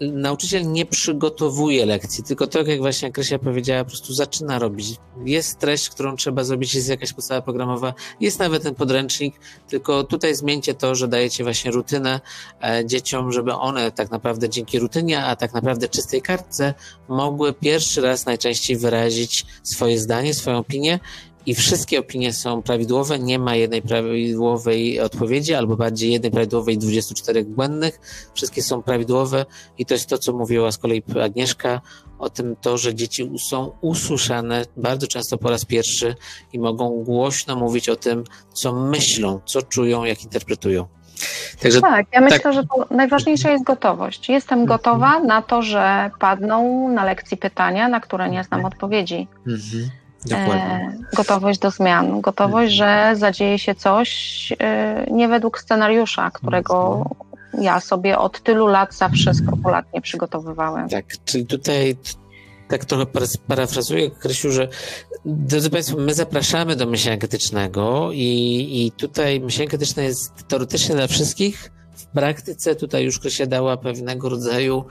[0.00, 4.96] nauczyciel nie przygotowuje lekcji, tylko tak jak właśnie Krysia powiedziała, po prostu zaczyna robić.
[5.24, 10.34] Jest treść, którą trzeba zrobić, jest jakaś podstawa programowa, jest nawet ten podręcznik, tylko tutaj
[10.34, 12.20] zmieńcie to, że dajecie właśnie rutynę
[12.62, 16.74] e, dzieciom, żeby one tak naprawdę dzięki rutynie, a tak naprawdę czystej kartce
[17.08, 20.98] mogły pierwszy raz najczęściej wyrazić swoje zdanie, swoją opinię
[21.48, 26.78] i wszystkie opinie są prawidłowe, nie ma jednej prawidłowej odpowiedzi, albo bardziej jednej prawidłowej i
[26.78, 28.00] 24 błędnych.
[28.34, 29.46] Wszystkie są prawidłowe
[29.78, 31.80] i to jest to, co mówiła z kolei Agnieszka
[32.18, 36.14] o tym to, że dzieci są usłyszane bardzo często po raz pierwszy
[36.52, 40.86] i mogą głośno mówić o tym, co myślą, co czują, jak interpretują.
[41.62, 42.54] Także, tak, ja myślę, tak.
[42.54, 44.28] że najważniejsza jest gotowość.
[44.28, 44.78] Jestem mhm.
[44.78, 49.28] gotowa na to, że padną na lekcji pytania, na które nie znam odpowiedzi.
[49.46, 49.90] Mhm.
[50.30, 57.04] E, gotowość do zmian, gotowość, że zadzieje się coś e, nie według scenariusza, którego
[57.60, 60.88] ja sobie od tylu lat zawsze skrupulatnie przygotowywałem.
[60.88, 61.96] Tak, czyli tutaj
[62.68, 63.06] tak trochę
[63.48, 64.68] parafrazuję, Krysiu, że
[65.24, 71.06] drodzy Państwo, my zapraszamy do myślenia krytycznego i, i tutaj myślenie krytyczne jest teoretycznie dla
[71.06, 74.84] wszystkich, w praktyce tutaj już dała pewnego rodzaju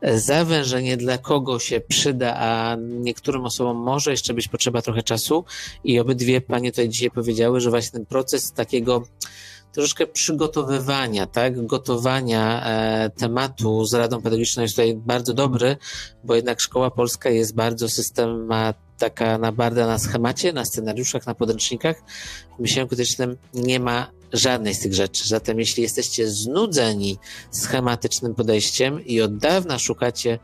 [0.00, 5.44] e, zawężenie, dla kogo się przyda, a niektórym osobom może jeszcze być potrzeba trochę czasu
[5.84, 9.02] i obydwie panie tutaj dzisiaj powiedziały, że właśnie ten proces takiego
[9.72, 15.76] troszeczkę przygotowywania, tak, gotowania e, tematu z Radą Pedagogiczną jest tutaj bardzo dobry,
[16.24, 21.34] bo jednak szkoła polska jest bardzo systemat, taka na bardzo na schemacie, na scenariuszach, na
[21.34, 22.02] podręcznikach.
[22.58, 25.28] W myśleniu krytycznym nie ma żadnej z tych rzeczy.
[25.28, 27.18] Zatem jeśli jesteście znudzeni
[27.50, 30.38] schematycznym podejściem i od dawna szukacie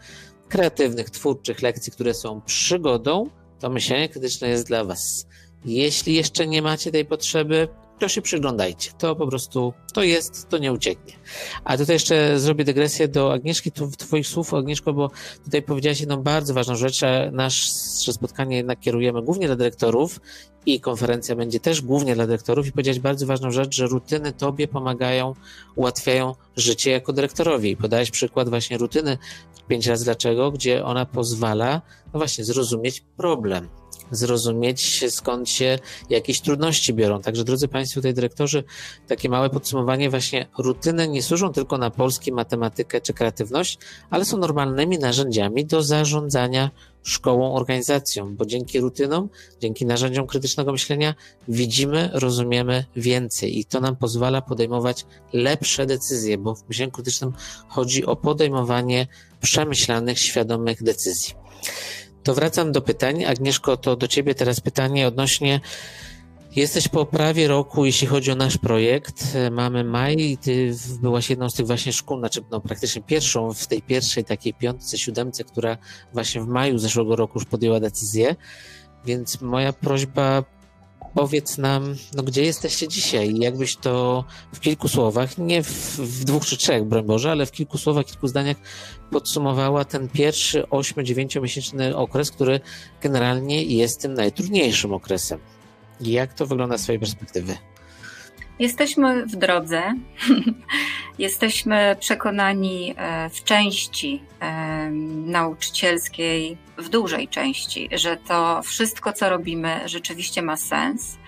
[0.48, 5.26] kreatywnych, twórczych lekcji, które są przygodą, to myślenie krytyczne jest dla Was.
[5.64, 7.68] Jeśli jeszcze nie macie tej potrzeby,
[8.00, 8.90] to się przyglądajcie.
[8.98, 11.12] To po prostu, to jest, to nie ucieknie.
[11.64, 15.10] A tutaj jeszcze zrobię dygresję do Agnieszki, tu, twoich słów, Agnieszko, bo
[15.44, 17.00] tutaj powiedziałaś jedną bardzo ważną rzecz,
[17.32, 20.20] nasze spotkanie jednak kierujemy głównie dla dyrektorów
[20.66, 24.68] i konferencja będzie też głównie dla dyrektorów i powiedziałeś bardzo ważną rzecz, że rutyny tobie
[24.68, 25.34] pomagają,
[25.76, 27.76] ułatwiają życie jako dyrektorowi.
[27.76, 29.18] Podałeś przykład właśnie rutyny
[29.68, 31.82] pięć razy dlaczego, gdzie ona pozwala,
[32.12, 33.79] no właśnie, zrozumieć problem
[34.10, 35.78] zrozumieć, skąd się
[36.10, 37.22] jakieś trudności biorą.
[37.22, 38.64] Także, drodzy Państwo, tutaj dyrektorzy,
[39.08, 43.78] takie małe podsumowanie, właśnie rutyny nie służą tylko na polskie matematykę czy kreatywność,
[44.10, 46.70] ale są normalnymi narzędziami do zarządzania
[47.02, 49.28] szkołą, organizacją, bo dzięki rutynom,
[49.60, 51.14] dzięki narzędziom krytycznego myślenia
[51.48, 57.32] widzimy, rozumiemy więcej i to nam pozwala podejmować lepsze decyzje, bo w myśleniu krytycznym
[57.68, 59.06] chodzi o podejmowanie
[59.40, 61.34] przemyślanych, świadomych decyzji.
[62.22, 63.24] To wracam do pytań.
[63.24, 65.60] Agnieszko, to do Ciebie teraz pytanie odnośnie.
[66.56, 69.36] Jesteś po prawie roku, jeśli chodzi o nasz projekt.
[69.50, 73.66] Mamy maj i Ty byłaś jedną z tych właśnie szkół, znaczy no, praktycznie pierwszą w
[73.66, 75.78] tej pierwszej takiej piątce, siódemce, która
[76.12, 78.36] właśnie w maju zeszłego roku już podjęła decyzję.
[79.04, 80.44] Więc moja prośba
[81.14, 83.38] powiedz nam, no gdzie jesteście dzisiaj?
[83.38, 87.52] Jakbyś to w kilku słowach, nie w, w, dwóch czy trzech, broń Boże, ale w
[87.52, 88.56] kilku słowach, kilku zdaniach
[89.10, 92.60] podsumowała ten pierwszy 8-9-miesięczny okres, który
[93.00, 95.38] generalnie jest tym najtrudniejszym okresem.
[96.00, 97.69] Jak to wygląda z Twojej perspektywy?
[98.60, 99.82] Jesteśmy w drodze.
[101.18, 104.90] Jesteśmy przekonani e, w części e,
[105.26, 111.18] nauczycielskiej, w dużej części, że to wszystko, co robimy, rzeczywiście ma sens.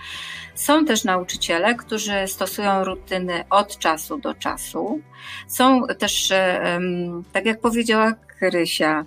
[0.55, 5.01] Są też nauczyciele, którzy stosują rutyny od czasu do czasu.
[5.47, 6.79] Są też, e,
[7.31, 9.05] tak jak powiedziała Krysia,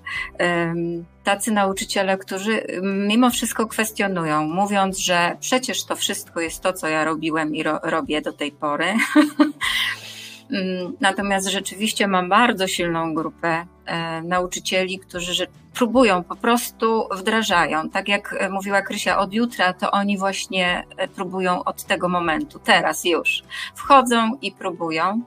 [1.24, 7.04] tacy nauczyciele, którzy mimo wszystko kwestionują, mówiąc, że przecież to wszystko jest to, co ja
[7.04, 8.87] robiłem i ro robię do tej pory.
[10.50, 17.90] Mm, natomiast rzeczywiście mam bardzo silną grupę e, nauczycieli, którzy próbują, po prostu wdrażają.
[17.90, 22.59] Tak jak e, mówiła Krysia, od jutra to oni właśnie e, próbują od tego momentu,
[22.59, 23.42] teraz już.
[23.74, 25.22] Wchodzą i próbują.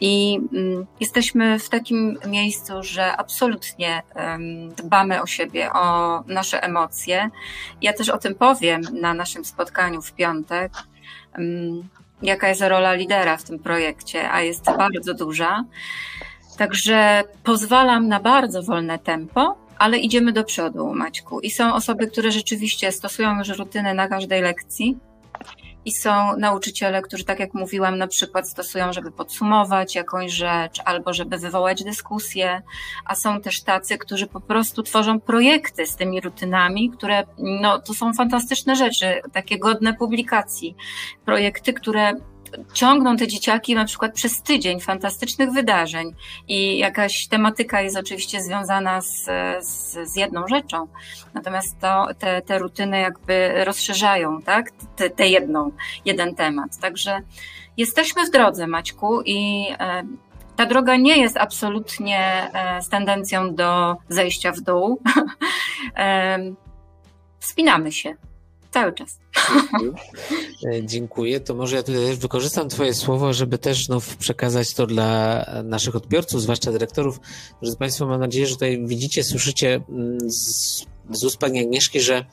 [0.00, 4.02] I mm, jesteśmy w takim miejscu, że absolutnie
[4.76, 7.30] dbamy o siebie, o nasze emocje.
[7.82, 10.72] Ja też o tym powiem na naszym spotkaniu w piątek
[12.22, 15.64] jaka jest rola lidera w tym projekcie, a jest bardzo duża.
[16.58, 21.40] Także pozwalam na bardzo wolne tempo, ale idziemy do przodu, Maćku.
[21.40, 24.96] I są osoby, które rzeczywiście stosują już rutynę na każdej lekcji
[25.84, 31.12] i są nauczyciele, którzy, tak jak mówiłam, na przykład stosują, żeby podsumować jakąś rzecz albo
[31.12, 32.62] żeby wywołać dyskusję,
[33.04, 37.94] a są też tacy, którzy po prostu tworzą projekty z tymi rutynami, które no, to
[37.94, 40.76] są fantastyczne rzeczy, takie godne publikacji.
[41.24, 42.12] Projekty, które
[42.72, 46.14] ciągną te dzieciaki na przykład przez tydzień fantastycznych wydarzeń
[46.48, 49.24] i jakaś tematyka jest oczywiście związana z,
[49.60, 50.88] z, z jedną rzeczą,
[51.34, 55.70] natomiast to, te, te rutyny jakby rozszerzają, tak, te, te jedną,
[56.04, 56.78] jeden temat.
[56.78, 57.20] Także
[57.76, 60.02] jesteśmy w drodze, Maćku, i e,
[60.56, 65.00] ta droga nie jest absolutnie e, z tendencją do zejścia w dół.
[65.96, 66.38] e,
[67.38, 68.14] wspinamy się
[68.72, 69.18] cały czas.
[70.66, 71.40] E, dziękuję.
[71.40, 76.42] To może ja tutaj wykorzystam Twoje słowo, żeby też znów przekazać to dla naszych odbiorców,
[76.42, 77.20] zwłaszcza dyrektorów.
[77.62, 82.24] Drodzy Państwo, mam nadzieję, że tutaj widzicie, słyszycie mm, z, z ust Pani Agnieszki, że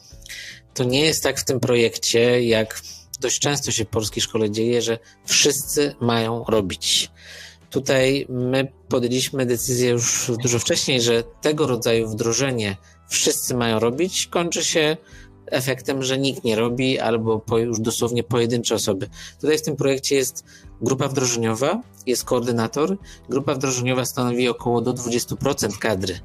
[0.73, 2.81] to nie jest tak w tym projekcie, jak
[3.19, 7.11] dość często się w polskiej szkole dzieje, że wszyscy mają robić.
[7.69, 12.77] Tutaj my podjęliśmy decyzję już dużo wcześniej, że tego rodzaju wdrożenie
[13.09, 14.97] wszyscy mają robić, kończy się
[15.51, 19.09] efektem, że nikt nie robi, albo po, już dosłownie pojedyncze osoby.
[19.41, 20.43] Tutaj w tym projekcie jest
[20.81, 22.97] grupa wdrożeniowa, jest koordynator.
[23.29, 26.19] Grupa wdrożeniowa stanowi około do 20% kadry.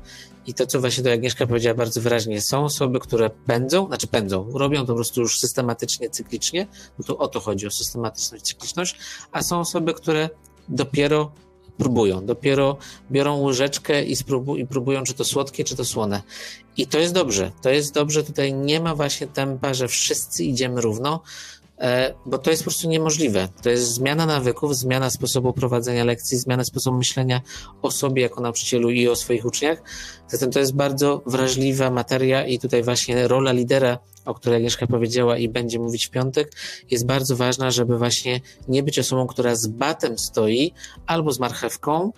[0.46, 4.50] I to, co właśnie to Agnieszka powiedziała bardzo wyraźnie, są osoby, które pędzą, znaczy pędzą,
[4.54, 6.66] robią to po prostu już systematycznie, cyklicznie,
[6.98, 8.96] bo tu o to chodzi, o systematyczność, cykliczność,
[9.32, 10.28] a są osoby, które
[10.68, 11.32] dopiero
[11.79, 12.77] próbują, dopiero
[13.10, 16.22] biorą łyżeczkę i, spróbu- i próbują, czy to słodkie, czy to słone.
[16.77, 20.81] I to jest dobrze, to jest dobrze, tutaj nie ma właśnie tempa, że wszyscy idziemy
[20.81, 21.20] równo,
[21.79, 23.48] E, bo to jest po prostu niemożliwe.
[23.62, 27.40] To jest zmiana nawyków, zmiana sposobu prowadzenia lekcji, zmiana sposobu myślenia
[27.83, 29.83] o sobie jako nauczycielu i o swoich uczniach.
[30.29, 35.38] Zatem to jest bardzo wrażliwa materia i tutaj właśnie rola lidera, o której Agnieszka powiedziała
[35.38, 36.52] i będzie mówić w piątek,
[36.90, 40.72] jest bardzo ważna, żeby właśnie nie być osobą, która z batem stoi
[41.06, 42.12] albo z marchewką,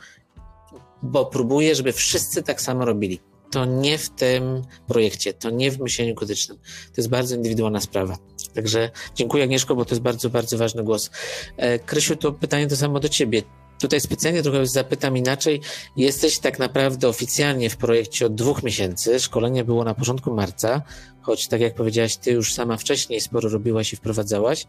[1.02, 5.78] bo próbuje, żeby wszyscy tak samo robili to nie w tym projekcie, to nie w
[5.78, 6.58] myśleniu krytycznym.
[6.58, 8.16] To jest bardzo indywidualna sprawa.
[8.54, 11.10] Także dziękuję Agnieszko, bo to jest bardzo, bardzo ważny głos.
[11.56, 13.42] E, Krysiu, to pytanie to samo do ciebie.
[13.78, 15.60] Tutaj specjalnie trochę zapytam inaczej.
[15.96, 19.20] Jesteś tak naprawdę oficjalnie w projekcie od dwóch miesięcy.
[19.20, 20.82] Szkolenie było na początku marca,
[21.22, 24.66] choć tak jak powiedziałaś, ty już sama wcześniej sporo robiłaś i wprowadzałaś.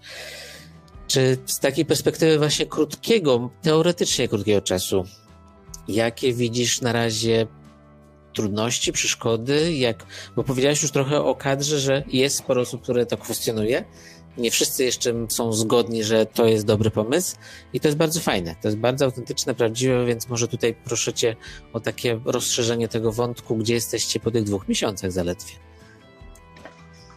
[1.08, 5.04] Czy z takiej perspektywy właśnie krótkiego, teoretycznie krótkiego czasu,
[5.88, 7.48] jakie widzisz na razie
[8.34, 10.06] trudności, przeszkody, jak,
[10.36, 13.86] bo powiedziałeś już trochę o kadrze, że jest sporo osób, które to kwestionuje.
[14.38, 17.36] Nie wszyscy jeszcze są zgodni, że to jest dobry pomysł
[17.74, 18.56] i to jest bardzo fajne.
[18.62, 21.36] To jest bardzo autentyczne, prawdziwe, więc może tutaj proszę Cię
[21.74, 25.54] o takie rozszerzenie tego wątku, gdzie jesteście po tych dwóch miesiącach zaledwie.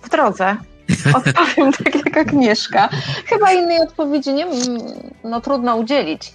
[0.03, 0.57] W drodze.
[1.14, 2.89] Odpowiem tak jak Agnieszka.
[3.27, 4.47] Chyba innej odpowiedzi nie
[5.25, 6.33] no, trudno udzielić.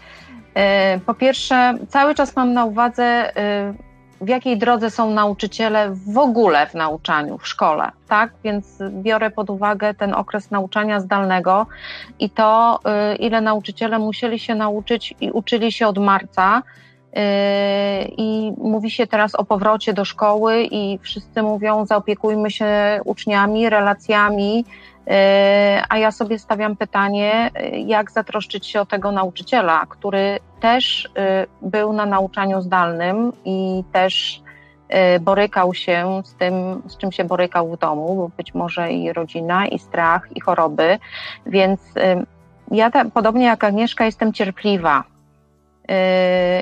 [0.53, 3.03] E, po pierwsze, cały czas mam na uwadze
[3.37, 3.73] e,
[4.21, 8.31] w jakiej drodze są nauczyciele w ogóle w nauczaniu, w szkole, tak?
[8.43, 11.67] Więc biorę pod uwagę ten okres nauczania zdalnego
[12.19, 12.79] i to,
[13.13, 16.61] y, ile nauczyciele musieli się nauczyć i uczyli się od marca.
[16.61, 17.19] Y,
[18.17, 24.65] I mówi się teraz o powrocie do szkoły, i wszyscy mówią: zaopiekujmy się uczniami, relacjami,
[25.89, 31.45] a ja sobie stawiam pytanie, e, jak zatroszczyć się o tego nauczyciela, który też e,
[31.61, 34.45] był na nauczaniu zdalnym i też
[35.21, 39.67] borykał się z tym, z czym się borykał w domu, bo być może i rodzina,
[39.67, 40.99] i strach, i choroby.
[41.45, 41.81] Więc
[42.71, 45.03] ja, podobnie jak Agnieszka, jestem cierpliwa.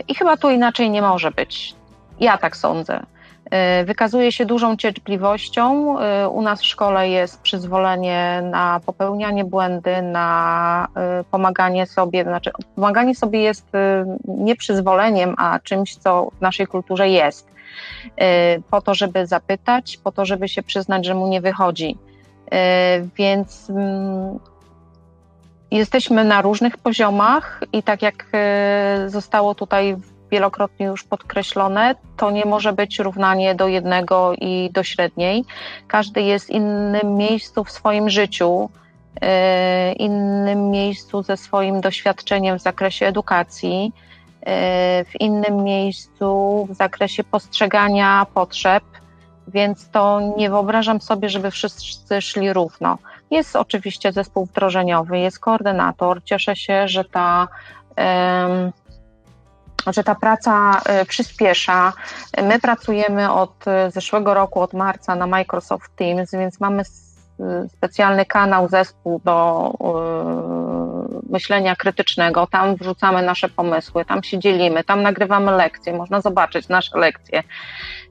[0.07, 1.75] I chyba tu inaczej nie może być.
[2.19, 3.03] Ja tak sądzę.
[3.53, 5.99] E, wykazuje się dużą cierpliwością.
[5.99, 12.23] E, u nas w szkole jest przyzwolenie na popełnianie błędy, na e, pomaganie sobie.
[12.23, 13.67] Znaczy, pomaganie sobie jest
[14.25, 17.53] nie przyzwoleniem, a czymś, co w naszej kulturze jest.
[18.69, 21.97] Po to, żeby zapytać, po to, żeby się przyznać, że mu nie wychodzi.
[23.15, 24.39] Więc mm,
[25.71, 28.25] jesteśmy na różnych poziomach i tak jak
[29.07, 29.95] zostało tutaj
[30.33, 35.45] wielokrotnie już podkreślone, to nie może być równanie do jednego i do średniej.
[35.87, 38.69] Każdy jest innym miejscu w swoim życiu,
[39.21, 43.91] e, innym miejscu ze swoim doświadczeniem w zakresie edukacji,
[44.41, 46.27] e, w innym miejscu
[46.69, 48.83] w zakresie postrzegania potrzeb,
[49.47, 52.97] więc to nie wyobrażam sobie, żeby wszyscy szli równo.
[53.31, 56.23] Jest oczywiście zespół wdrożeniowy, jest koordynator.
[56.23, 57.47] Cieszę się, że ta
[59.87, 61.93] że ta praca e, przyspiesza.
[62.43, 66.83] My pracujemy od e, zeszłego roku, od marca na Microsoft Teams, więc mamy
[67.69, 69.71] specjalny kanał, zespół do
[71.29, 72.47] myślenia krytycznego.
[72.47, 77.43] Tam wrzucamy nasze pomysły, tam się dzielimy, tam nagrywamy lekcje, można zobaczyć nasze lekcje.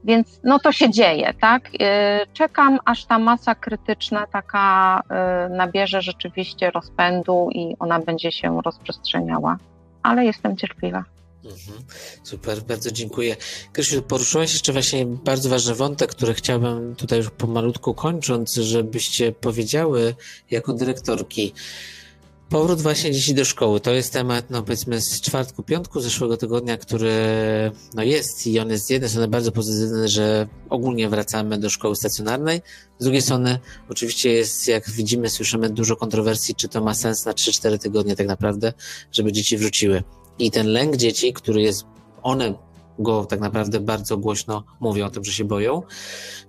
[0.03, 1.69] Więc no to się dzieje, tak?
[2.33, 5.01] Czekam, aż ta masa krytyczna taka
[5.49, 9.57] nabierze rzeczywiście rozpędu i ona będzie się rozprzestrzeniała,
[10.03, 11.03] ale jestem cierpliwa.
[11.45, 11.83] Mhm.
[12.23, 13.35] Super, bardzo dziękuję.
[13.73, 20.15] Krysiu, poruszyłaś jeszcze właśnie bardzo ważny wątek, który chciałbym tutaj już pomalutku kończąc, żebyście powiedziały
[20.51, 21.53] jako dyrektorki.
[22.49, 26.77] Powrót właśnie dzieci do szkoły to jest temat, no powiedzmy, z czwartku, piątku zeszłego tygodnia,
[26.77, 27.11] który
[27.93, 31.95] no jest i on jest z jednej strony bardzo pozytywny, że ogólnie wracamy do szkoły
[31.95, 32.61] stacjonarnej,
[32.99, 37.31] z drugiej strony oczywiście jest, jak widzimy, słyszymy dużo kontrowersji, czy to ma sens na
[37.31, 38.73] 3-4 tygodnie tak naprawdę,
[39.11, 40.03] żeby dzieci wróciły.
[40.39, 41.85] I ten lęk dzieci, który jest,
[42.23, 42.53] one
[42.99, 45.81] go tak naprawdę bardzo głośno mówią o tym, że się boją.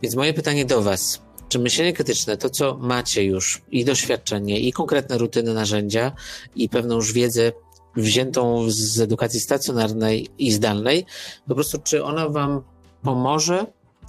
[0.02, 1.22] Więc moje pytanie do Was.
[1.48, 6.12] Czy myślenie krytyczne, to co macie już i doświadczenie, i konkretne rutyny, narzędzia,
[6.56, 7.52] i pewną już wiedzę
[7.96, 11.06] wziętą z edukacji stacjonarnej i zdalnej,
[11.48, 12.62] po prostu czy ona Wam
[13.02, 13.66] pomoże,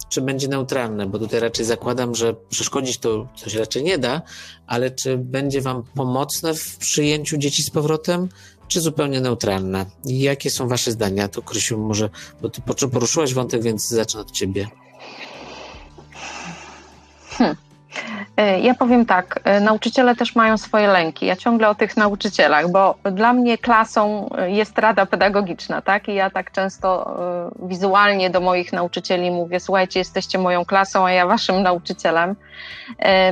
[0.08, 1.06] czy będzie neutralne?
[1.06, 4.22] Bo tutaj raczej zakładam, że przeszkodzić to coś raczej nie da,
[4.66, 8.28] ale czy będzie Wam pomocne w przyjęciu dzieci z powrotem,
[8.68, 9.86] czy zupełnie neutralna?
[10.04, 11.28] Jakie są Wasze zdania?
[11.28, 12.10] To Krysiu, może,
[12.42, 12.62] bo Ty
[12.92, 14.66] poruszyłaś wątek, więc zacznę od Ciebie.
[17.30, 17.56] Hmm.
[18.36, 21.26] E, ja powiem tak, e, nauczyciele też mają swoje lęki.
[21.26, 26.08] Ja ciągle o tych nauczycielach, bo dla mnie klasą jest rada pedagogiczna, tak?
[26.08, 27.16] I ja tak często
[27.62, 32.36] wizualnie do moich nauczycieli mówię: Słuchajcie, jesteście moją klasą, a ja waszym nauczycielem.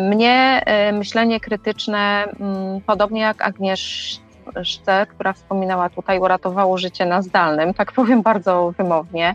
[0.00, 4.20] Mnie myślenie krytyczne, mm, podobnie jak Agniesz
[4.62, 9.34] Szce, która wspominała tutaj, uratowało życie na zdalnym, tak powiem bardzo wymownie,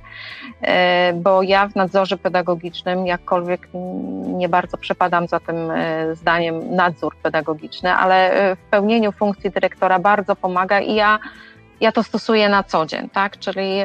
[0.61, 3.67] e, bo ja w nadzorze pedagogicznym, jakkolwiek
[4.27, 9.99] nie bardzo przepadam za tym e, zdaniem nadzór pedagogiczny, ale e, w pełnieniu funkcji dyrektora
[9.99, 11.19] bardzo pomaga i ja
[11.81, 13.39] ja to stosuję na co dzień, tak?
[13.39, 13.77] Czyli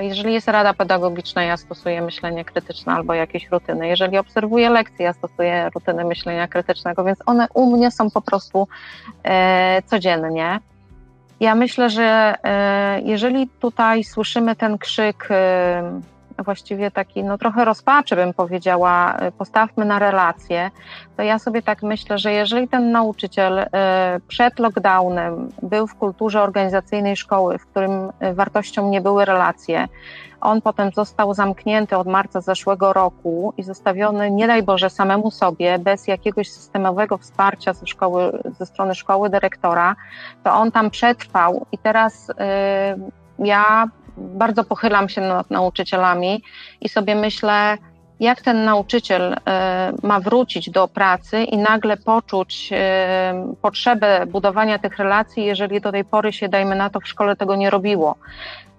[0.00, 3.88] jeżeli jest rada pedagogiczna, ja stosuję myślenie krytyczne albo jakieś rutyny.
[3.88, 8.68] Jeżeli obserwuję lekcje, ja stosuję rutyny myślenia krytycznego, więc one u mnie są po prostu
[9.86, 10.60] codziennie.
[11.42, 16.00] Ja myślę, że e, jeżeli tutaj słyszymy ten krzyk, e,
[16.38, 20.70] właściwie taki, no trochę rozpaczy bym powiedziała, e, postawmy na relacje,
[21.16, 23.66] to ja sobie tak myślę, że jeżeli ten nauczyciel
[24.28, 29.88] przed lockdownem był w kulturze organizacyjnej szkoły, w którym wartością nie były relacje,
[30.42, 35.78] on potem został zamknięty od marca zeszłego roku i zostawiony, nie daj Boże, samemu sobie,
[35.78, 39.96] bez jakiegoś systemowego wsparcia ze, szkoły, ze strony szkoły dyrektora,
[40.44, 42.34] to on tam przetrwał i teraz y,
[43.38, 46.42] ja bardzo pochylam się nad nauczycielami
[46.80, 47.78] i sobie myślę,
[48.20, 49.36] jak ten nauczyciel y,
[50.02, 56.04] ma wrócić do pracy i nagle poczuć y, potrzebę budowania tych relacji, jeżeli do tej
[56.04, 58.14] pory się, dajmy na to, w szkole tego nie robiło.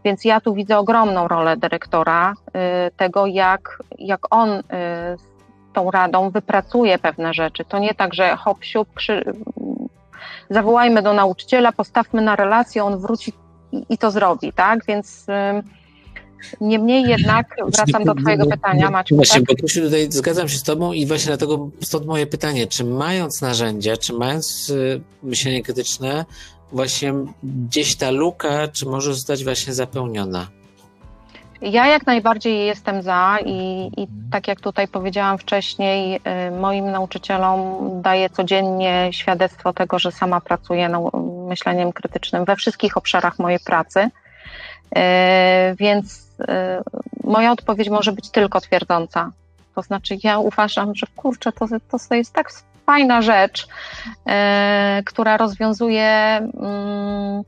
[0.05, 2.51] Więc ja tu widzę ogromną rolę dyrektora, y,
[2.97, 4.49] tego jak, jak on
[5.17, 5.33] z
[5.73, 7.65] tą radą wypracuje pewne rzeczy.
[7.65, 8.87] To nie tak, że hop, siup,
[10.49, 13.33] zawołajmy do nauczyciela, postawmy na relację, on wróci
[13.73, 14.85] i, i to zrobi, tak?
[14.85, 15.63] Więc y,
[16.61, 19.15] Niemniej jednak wracam do Twojego pytania, Maciu.
[19.15, 19.61] Właśnie, tak?
[19.61, 23.97] bo tutaj zgadzam się z Tobą i właśnie dlatego stąd moje pytanie, czy mając narzędzia,
[23.97, 24.73] czy mając
[25.23, 26.25] myślenie krytyczne,
[26.71, 27.13] właśnie
[27.43, 30.47] gdzieś ta luka, czy może zostać właśnie zapełniona?
[31.63, 36.15] Ja jak najbardziej jestem za i, i, tak jak tutaj powiedziałam wcześniej,
[36.47, 41.01] y, moim nauczycielom daję codziennie świadectwo tego, że sama pracuję nad
[41.47, 43.99] myśleniem krytycznym we wszystkich obszarach mojej pracy.
[43.99, 44.99] Y,
[45.75, 46.45] więc y,
[47.23, 49.31] moja odpowiedź może być tylko twierdząca.
[49.75, 51.67] To znaczy, ja uważam, że kurczę, to,
[52.09, 52.49] to jest tak
[52.85, 53.67] fajna rzecz,
[55.05, 56.05] która rozwiązuje,
[56.61, 57.41] mm,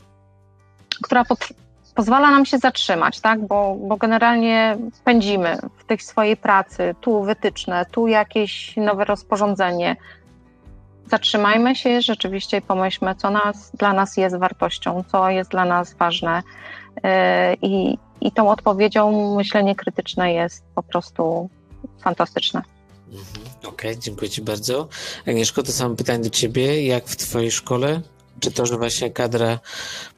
[1.04, 1.40] która pod,
[1.96, 3.48] pozwala nam się zatrzymać, tak?
[3.48, 9.96] Bo, bo generalnie pędzimy w tej swojej pracy, tu wytyczne, tu jakieś nowe rozporządzenie.
[11.12, 15.94] Zatrzymajmy się rzeczywiście i pomyślmy, co nas, dla nas jest wartością, co jest dla nas
[15.94, 16.44] ważne.
[17.04, 21.50] E, I, I tą odpowiedzią myślenie krytyczne jest po prostu
[22.02, 22.62] fantastyczne.
[23.08, 23.26] Mhm.
[23.60, 24.88] Okej, okay, dziękuję Ci bardzo.
[25.28, 26.86] Agnieszko, to samo pytanie do Ciebie.
[26.86, 28.02] Jak w Twojej szkole?
[28.46, 29.60] Czy to, że właśnie kadra,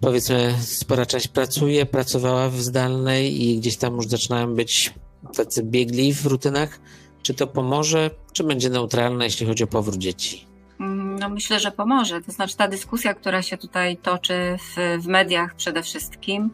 [0.02, 4.94] powiedzmy, spora część pracuje, pracowała w zdalnej i gdzieś tam już zaczynają być
[5.36, 6.80] tacy biegli w rutynach,
[7.22, 10.46] czy to pomoże, czy będzie neutralne, jeśli chodzi o powrót dzieci?
[10.80, 12.22] Mm, no myślę, że pomoże.
[12.22, 16.52] To znaczy ta dyskusja, która się tutaj toczy w, w mediach przede wszystkim,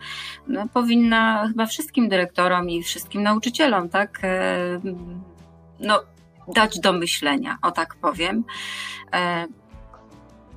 [0.48, 4.20] no, powinna chyba wszystkim dyrektorom i wszystkim nauczycielom, tak?
[4.24, 4.80] E,
[5.80, 6.04] no,
[6.56, 8.44] dać do myślenia, o tak powiem.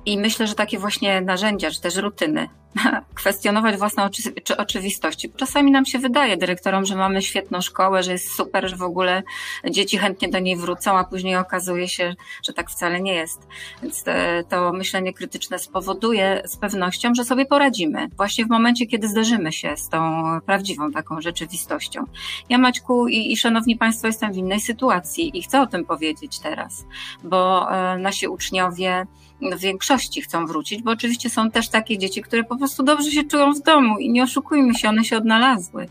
[0.07, 2.49] I myślę, że takie właśnie narzędzia, czy też rutyny,
[3.15, 5.31] kwestionować własne oczy, czy oczywistości.
[5.35, 9.23] Czasami nam się wydaje dyrektorom, że mamy świetną szkołę, że jest super, że w ogóle
[9.71, 13.47] dzieci chętnie do niej wrócą, a później okazuje się, że tak wcale nie jest.
[13.83, 18.07] Więc te, to myślenie krytyczne spowoduje z pewnością, że sobie poradzimy.
[18.17, 22.03] Właśnie w momencie, kiedy zderzymy się z tą prawdziwą taką rzeczywistością.
[22.49, 26.39] Ja Maćku i, i szanowni Państwo jestem w innej sytuacji i chcę o tym powiedzieć
[26.39, 26.85] teraz,
[27.23, 29.05] bo e, nasi uczniowie
[29.41, 33.23] w większości chcą wrócić, bo oczywiście są też takie dzieci, które po prostu dobrze się
[33.23, 35.87] czują w domu i nie oszukujmy się, one się odnalazły.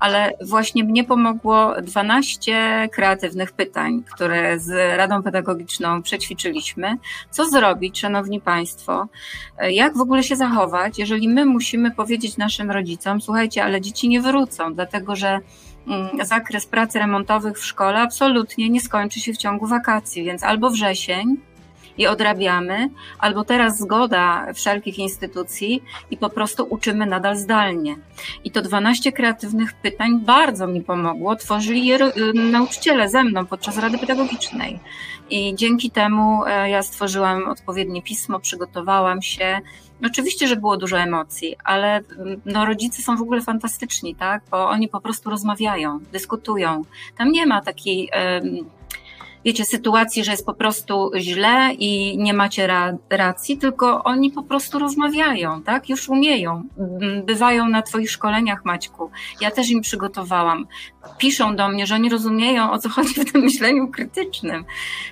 [0.00, 6.96] Ale właśnie mnie pomogło 12 kreatywnych pytań, które z Radą Pedagogiczną przećwiczyliśmy.
[7.30, 9.08] Co zrobić, szanowni Państwo?
[9.70, 14.20] Jak w ogóle się zachować, jeżeli my musimy powiedzieć naszym rodzicom, słuchajcie, ale dzieci nie
[14.20, 15.38] wrócą, dlatego że
[15.86, 20.70] mm, zakres prac remontowych w szkole absolutnie nie skończy się w ciągu wakacji, więc albo
[20.70, 21.36] wrzesień,
[21.98, 27.96] i odrabiamy, albo teraz zgoda wszelkich instytucji i po prostu uczymy nadal zdalnie.
[28.44, 31.36] I to 12 kreatywnych pytań bardzo mi pomogło.
[31.36, 34.80] Tworzyli je y, nauczyciele ze mną podczas Rady Pedagogicznej.
[35.30, 39.60] I dzięki temu e, ja stworzyłam odpowiednie pismo, przygotowałam się.
[40.06, 44.42] Oczywiście, że było dużo emocji, ale mm, no, rodzice są w ogóle fantastyczni, tak?
[44.50, 46.82] Bo oni po prostu rozmawiają, dyskutują.
[47.16, 48.10] Tam nie ma takiej
[49.46, 54.42] wiecie, sytuacji, że jest po prostu źle i nie macie ra racji, tylko oni po
[54.42, 55.88] prostu rozmawiają, tak?
[55.88, 56.62] Już umieją.
[57.24, 59.10] Bywają na Twoich szkoleniach, Maćku.
[59.40, 60.66] Ja też im przygotowałam.
[61.18, 64.64] Piszą do mnie, że oni rozumieją, o co chodzi w tym myśleniu krytycznym.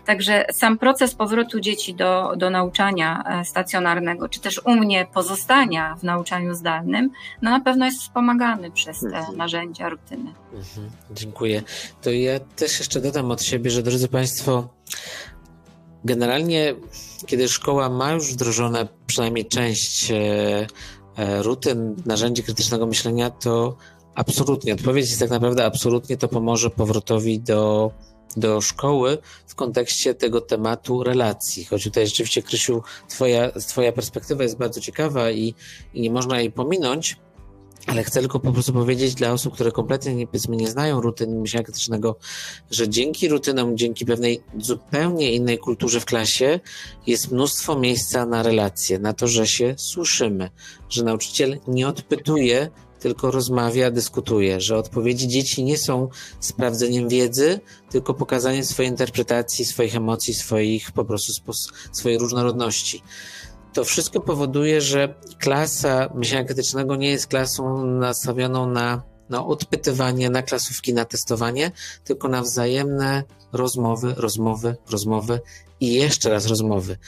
[0.05, 5.97] Także sam proces powrotu dzieci do, do nauczania e, stacjonarnego, czy też u mnie pozostania
[5.97, 7.11] w nauczaniu zdalnym,
[7.43, 9.37] no na pewno jest wspomagany przez te mhm.
[9.37, 10.33] narzędzia, rutyny.
[10.55, 10.91] Mhm.
[11.11, 11.63] Dziękuję.
[12.03, 14.24] To ja też jeszcze dodam od siebie, że drodzy Państwo,
[16.05, 16.75] generalnie,
[17.27, 20.17] kiedy szkoła ma już wdrożone przynajmniej część e,
[21.17, 23.77] e, rutyn, narzędzi krytycznego myślenia, to
[24.15, 27.91] absolutnie, odpowiedź jest tak naprawdę absolutnie to pomoże powrotowi do,
[28.37, 31.65] do szkoły w kontekście tego tematu relacji.
[31.65, 35.55] Choć tutaj rzeczywiście, Krysiu, twoja, twoja perspektywa jest bardzo ciekawa i,
[35.95, 37.17] i nie można jej pominąć,
[37.87, 41.41] ale chcę tylko po prostu powiedzieć dla osób, które kompletnie nie, powiedzmy, nie znają rutyny
[41.41, 42.17] myślenia krytycznego,
[42.71, 46.61] że dzięki rutynom, dzięki pewnej zupełnie innej kulturze w klasie
[47.07, 50.51] jest mnóstwo miejsca na relacje, na to, że się słyszymy,
[50.89, 52.71] że nauczyciel nie odpytuje,
[53.05, 56.09] tylko rozmawia, dyskutuje, że odpowiedzi dzieci nie są
[56.41, 57.61] sprawdzeniem wiedzy,
[57.91, 61.55] tylko pokazaniem swojej interpretacji, swoich emocji, swoich po prostu
[61.93, 63.03] swojej różnorodności
[63.75, 70.43] to wszystko powoduje, że klasa myślenia krytycznego nie jest klasą nastawioną na no, odpytywanie, na
[70.43, 71.71] klasówki, na testowanie,
[72.05, 75.41] tylko na wzajemne rozmowy, rozmowy, rozmowy
[75.81, 76.99] i jeszcze raz rozmowy.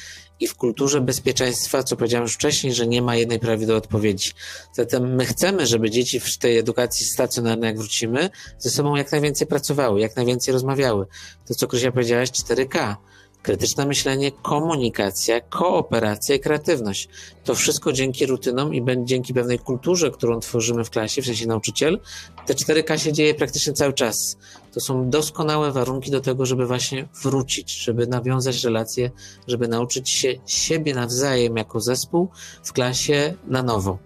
[0.41, 4.33] I w kulturze bezpieczeństwa, co powiedziałem już wcześniej, że nie ma jednej prawidłowej odpowiedzi.
[4.73, 9.47] Zatem my chcemy, żeby dzieci w tej edukacji stacjonarnej, jak wrócimy, ze sobą jak najwięcej
[9.47, 11.07] pracowały, jak najwięcej rozmawiały.
[11.49, 12.97] To, co Krysia powiedziałaś, 4K
[13.43, 17.09] krytyczne myślenie, komunikacja, kooperacja i kreatywność.
[17.45, 22.01] To wszystko dzięki rutynom i dzięki pewnej kulturze, którą tworzymy w klasie, w sensie nauczyciel,
[22.47, 24.37] te 4K się dzieje praktycznie cały czas.
[24.73, 29.11] To są doskonałe warunki do tego, żeby właśnie wrócić, żeby nawiązać relacje,
[29.49, 32.29] żeby nauczyć się siebie nawzajem jako zespół
[32.65, 33.99] w klasie na nowo.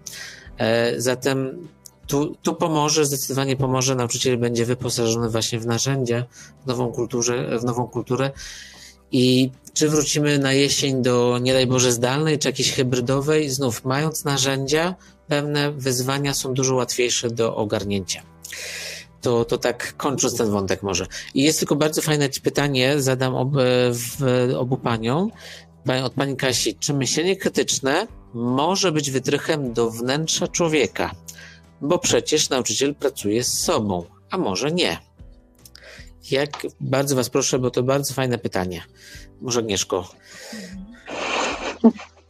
[0.57, 1.67] E, zatem
[2.07, 6.25] tu, tu pomoże, zdecydowanie pomoże, nauczyciel będzie wyposażony właśnie w narzędzia,
[6.63, 8.31] w nową kulturę, w nową kulturę
[9.11, 14.25] i czy wrócimy na jesień do, nie daj Boże, zdalnej, czy jakiejś hybrydowej, znów mając
[14.25, 14.95] narzędzia,
[15.27, 18.23] pewne wyzwania są dużo łatwiejsze do ogarnięcia.
[19.21, 21.05] To, to tak kończąc ten wątek może.
[21.33, 23.49] I jest tylko bardzo fajne pytanie, zadam ob,
[23.91, 24.23] w,
[24.57, 25.31] obu paniom,
[26.03, 26.75] od pani Kasi.
[26.75, 31.11] Czy myślenie krytyczne może być wytrychem do wnętrza człowieka?
[31.81, 34.97] Bo przecież nauczyciel pracuje z sobą, a może nie.
[36.31, 36.49] Jak
[36.79, 38.83] bardzo Was proszę, bo to bardzo fajne pytanie.
[39.41, 40.09] Może Agnieszko.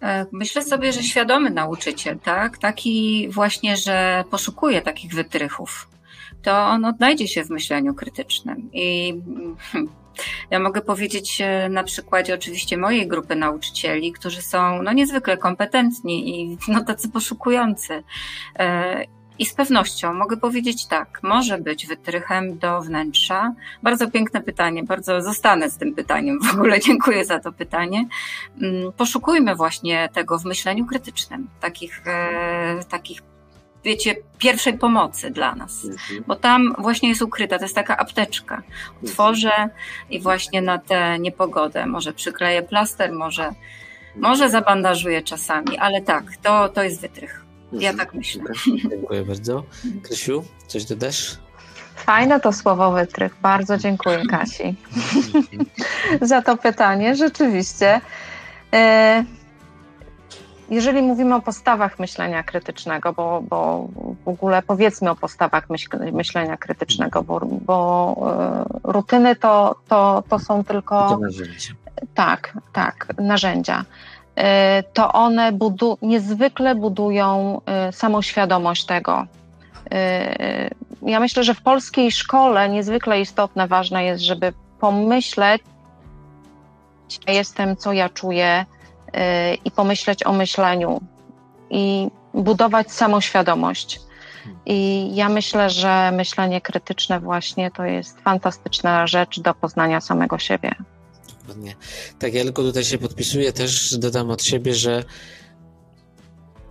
[0.02, 2.58] E, myślę sobie, że świadomy nauczyciel, tak?
[2.58, 5.90] Taki właśnie, że poszukuje takich wytrychów,
[6.42, 8.70] to on odnajdzie się w myśleniu krytycznym.
[8.74, 9.14] I
[9.72, 9.90] hmm,
[10.52, 16.42] ja mogę powiedzieć e, na przykładzie oczywiście mojej grupy nauczycieli, którzy są no, niezwykle kompetentni
[16.42, 18.04] i no, tacy poszukujący.
[19.42, 23.54] I z pewnością mogę powiedzieć tak, może być wytrychem do wnętrza.
[23.84, 26.40] Bardzo piękne pytanie, bardzo zostanę z tym pytaniem.
[26.42, 28.08] W ogóle dziękuję za to pytanie.
[28.62, 33.22] Mm, poszukujmy właśnie tego w myśleniu krytycznym, takich, e, takich
[33.84, 36.24] wiecie, pierwszej pomocy dla nas, mhm.
[36.28, 38.62] bo tam właśnie jest ukryta, to jest taka apteczka.
[39.04, 39.70] Otworzę
[40.10, 43.52] i właśnie na tę niepogodę może przykleję plaster, może,
[44.16, 47.41] może zabandażuję czasami, ale tak, to, to jest wytrych.
[47.74, 48.44] Ja tak myślę.
[48.90, 49.64] Dziękuję bardzo.
[50.04, 51.38] Krysiu, coś dodasz?
[51.96, 53.36] Fajne to słowo wytrych.
[53.42, 54.76] Bardzo dziękuję Kasi
[56.22, 57.16] za to pytanie.
[57.16, 58.02] Rzeczywiście.
[58.74, 59.24] E,
[60.70, 63.88] jeżeli mówimy o postawach myślenia krytycznego, bo, bo
[64.26, 65.68] w ogóle powiedzmy o postawach
[66.14, 68.16] myślenia krytycznego, bo, bo
[68.86, 71.10] e, rutyny to, to, to są tylko.
[71.10, 71.74] To narzędzia.
[72.14, 73.86] Tak, tak, narzędzia.
[74.36, 79.26] E, to one budu niezwykle budują e, samoświadomość tego.
[79.92, 80.70] E,
[81.02, 85.62] ja myślę, że w polskiej szkole niezwykle istotne, ważne jest, żeby pomyśleć,
[87.28, 88.66] ja jestem, co ja czuję
[89.66, 91.02] i pomyśleć o myśleniu
[91.70, 94.00] i budować samoświadomość.
[94.66, 100.72] I ja myślę, że myślenie krytyczne właśnie to jest fantastyczna rzecz do poznania samego siebie.
[101.42, 101.76] Dokładnie.
[102.20, 105.04] Tak, ja tylko tutaj się podpisuję, też dodam od siebie, że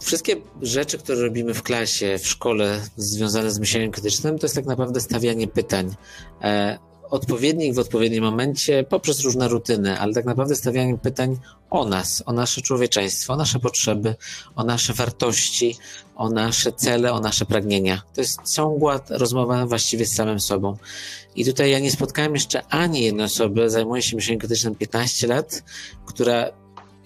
[0.01, 4.66] wszystkie rzeczy, które robimy w klasie, w szkole, związane z myśleniem krytycznym, to jest tak
[4.66, 5.95] naprawdę stawianie pytań.
[6.43, 6.79] E,
[7.11, 11.36] odpowiednik w odpowiednim momencie poprzez różne rutyny, ale tak naprawdę stawianie pytań
[11.70, 14.14] o nas, o nasze człowieczeństwo, o nasze potrzeby,
[14.56, 15.76] o nasze wartości,
[16.16, 18.02] o nasze cele, o nasze pragnienia.
[18.14, 20.76] To jest ciągła rozmowa właściwie z samym sobą.
[21.36, 25.62] I tutaj ja nie spotkałem jeszcze ani jednej osoby, zajmuję się myśleniem krytycznym 15 lat,
[26.06, 26.50] która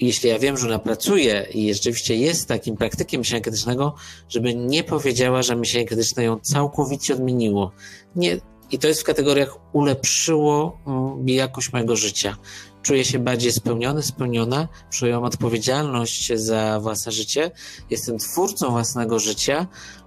[0.01, 3.95] jeśli ja wiem, że ona pracuje i rzeczywiście jest takim praktykiem myślenia krytycznego,
[4.29, 7.73] żeby nie powiedziała, że myślenie krytyczne ją całkowicie odmieniło.
[8.17, 8.37] Nie,
[8.75, 12.37] I to jest w kategoriach ulepszyło mm, jakość mojego życia.
[12.83, 17.51] Czuję się bardziej spełniony, spełniona, czuję odpowiedzialność za własne życie,
[17.91, 19.67] jestem twórcą własnego życia,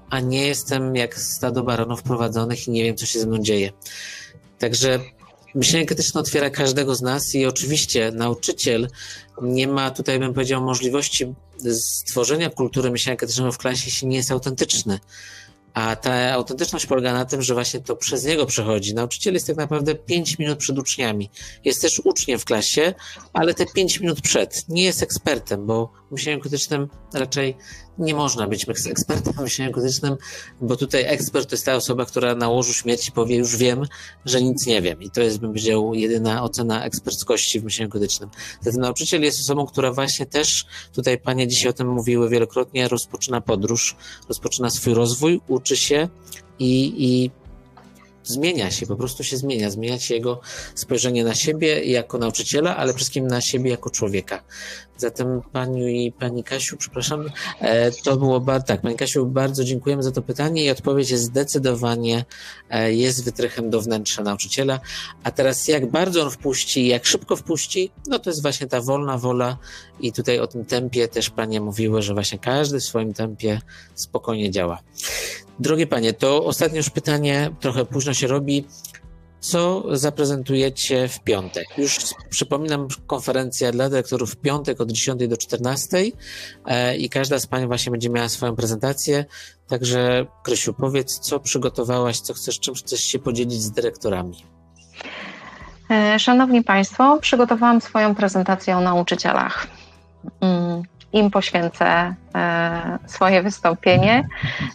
[0.09, 3.71] a nie jestem jak stado baronów prowadzonych i nie wiem, co się ze mną dzieje.
[4.59, 4.99] Także
[5.55, 8.87] myślenie krytyczne otwiera każdego z nas i oczywiście nauczyciel
[9.41, 11.35] nie ma tutaj, bym powiedział, możliwości
[11.71, 14.99] stworzenia kultury myślenia krytycznego w klasie, jeśli nie jest autentyczny.
[15.77, 18.95] A ta autentyczność polega na tym, że właśnie to przez niego przechodzi.
[18.95, 21.29] Nauczyciel jest tak naprawdę 5 minut przed uczniami.
[21.65, 22.93] Jest też uczniem w klasie,
[23.33, 24.69] ale te 5 minut przed.
[24.69, 27.57] Nie jest ekspertem, bo myśleniem krytycznym raczej
[27.97, 30.15] nie można być ekspertem w myśleniu krytycznym,
[30.61, 33.83] bo tutaj ekspert to jest ta osoba, która na łożu śmierci powie, już wiem,
[34.25, 35.01] że nic nie wiem.
[35.01, 38.29] I to jest, bym powiedział, jedyna ocena eksperckości w myśleniu krytycznym.
[38.61, 43.41] Zatem nauczyciel jest osobą, która właśnie też, tutaj panie dzisiaj o tym mówiły wielokrotnie, rozpoczyna
[43.41, 43.95] podróż,
[44.27, 46.09] rozpoczyna swój rozwój, uczy się
[46.59, 47.31] i, i
[48.23, 49.69] zmienia się, po prostu się zmienia.
[49.69, 50.39] Zmienia się jego
[50.75, 54.43] spojrzenie na siebie jako nauczyciela, ale przede wszystkim na siebie jako człowieka.
[54.97, 57.29] Zatem Pani i Pani Kasiu, przepraszam,
[57.59, 61.23] e, to było bardzo, tak, Pani Kasiu, bardzo dziękujemy za to pytanie i odpowiedź jest
[61.23, 62.25] zdecydowanie,
[62.69, 64.79] e, jest wytrychem do wnętrza nauczyciela.
[65.23, 69.17] A teraz jak bardzo on wpuści, jak szybko wpuści, no to jest właśnie ta wolna
[69.17, 69.57] wola
[69.99, 73.61] i tutaj o tym tempie też Panie mówiły, że właśnie każdy w swoim tempie
[73.95, 74.79] spokojnie działa.
[75.59, 78.65] Drogie Panie, to ostatnie już pytanie, trochę późno się robi
[79.39, 81.65] co zaprezentujecie w piątek.
[81.77, 85.97] Już przypominam, konferencja dla dyrektorów w piątek od 10 do 14
[86.65, 89.25] e, i każda z Pań właśnie będzie miała swoją prezentację.
[89.67, 94.45] Także, Krysiu, powiedz, co przygotowałaś, co chcesz, czym chcesz się podzielić z dyrektorami.
[95.89, 99.67] E, szanowni Państwo, przygotowałam swoją prezentację o nauczycielach.
[101.13, 104.23] Im poświęcę e, swoje wystąpienie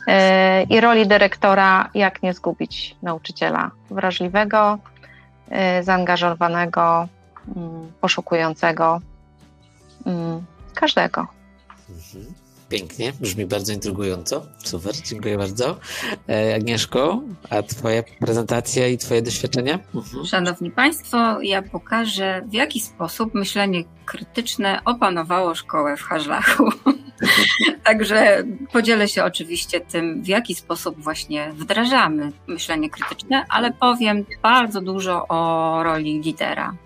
[0.06, 4.78] e, i roli dyrektora, jak nie zgubić nauczyciela wrażliwego,
[5.50, 7.08] e, zaangażowanego,
[7.56, 9.00] mm, poszukującego,
[10.06, 11.26] mm, każdego.
[11.90, 12.41] Mhm.
[12.72, 14.46] Pięknie, brzmi bardzo intrygująco.
[14.64, 15.78] Super, dziękuję bardzo.
[16.28, 19.78] E, Agnieszko, a Twoja prezentacja i Twoje doświadczenia?
[19.94, 20.26] Mhm.
[20.26, 26.70] Szanowni Państwo, ja pokażę, w jaki sposób myślenie krytyczne opanowało szkołę w Harlachu.
[27.86, 34.80] Także podzielę się oczywiście tym, w jaki sposób właśnie wdrażamy myślenie krytyczne, ale powiem bardzo
[34.80, 36.76] dużo o roli lidera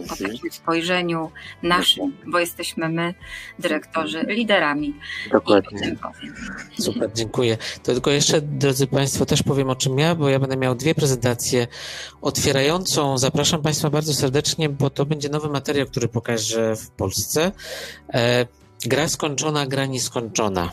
[0.00, 1.30] o takim spojrzeniu
[1.62, 3.14] naszym, bo jesteśmy my,
[3.58, 4.94] dyrektorzy, liderami.
[5.32, 5.96] Dokładnie.
[6.80, 7.56] Super, dziękuję.
[7.82, 10.94] To tylko jeszcze, drodzy Państwo, też powiem o czym ja, bo ja będę miał dwie
[10.94, 11.66] prezentacje
[12.22, 13.18] otwierającą.
[13.18, 17.52] Zapraszam Państwa bardzo serdecznie, bo to będzie nowy materiał, który pokażę w Polsce.
[18.14, 18.46] E,
[18.86, 20.70] gra skończona, gra nieskończona.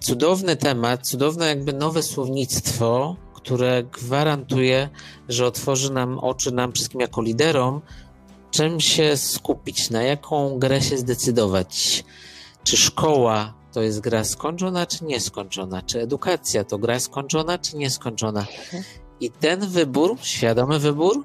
[0.00, 3.16] Cudowny temat, cudowne jakby nowe słownictwo,
[3.48, 4.88] które gwarantuje,
[5.28, 7.80] że otworzy nam oczy nam wszystkim jako liderom,
[8.50, 12.04] czym się skupić, na jaką grę się zdecydować.
[12.64, 15.82] Czy szkoła to jest gra skończona, czy nieskończona?
[15.82, 18.46] Czy edukacja to gra skończona, czy nieskończona?
[19.20, 21.24] I ten wybór, świadomy wybór,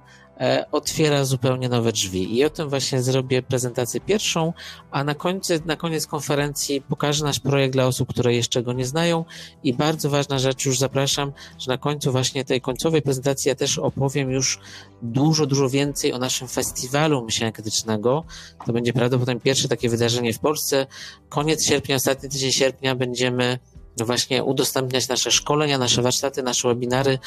[0.72, 2.38] otwiera zupełnie nowe drzwi.
[2.38, 4.54] I o tym właśnie zrobię prezentację pierwszą,
[4.92, 8.86] a na, końcu, na koniec konferencji pokażę nasz projekt dla osób, które jeszcze go nie
[8.86, 9.26] znają.
[9.64, 13.80] I bardzo ważna rzecz, już zapraszam, że na końcu właśnie tej końcowej prezentacji ja też
[13.80, 14.60] opowiem już
[15.02, 18.24] dużo, dużo więcej o naszym festiwalu myślenia krytycznego.
[18.66, 20.88] To będzie prawdopodobnie pierwsze takie wydarzenie w Polsce.
[21.30, 23.60] Koniec sierpnia, ostatni tydzień sierpnia będziemy
[23.98, 27.20] właśnie udostępniać nasze szkolenia, nasze warsztaty, nasze webinary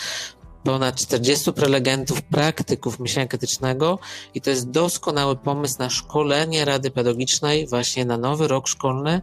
[0.67, 3.99] ponad 40 prelegentów, praktyków myślenia krytycznego
[4.35, 9.21] i to jest doskonały pomysł na szkolenie Rady Pedagogicznej właśnie na nowy rok szkolny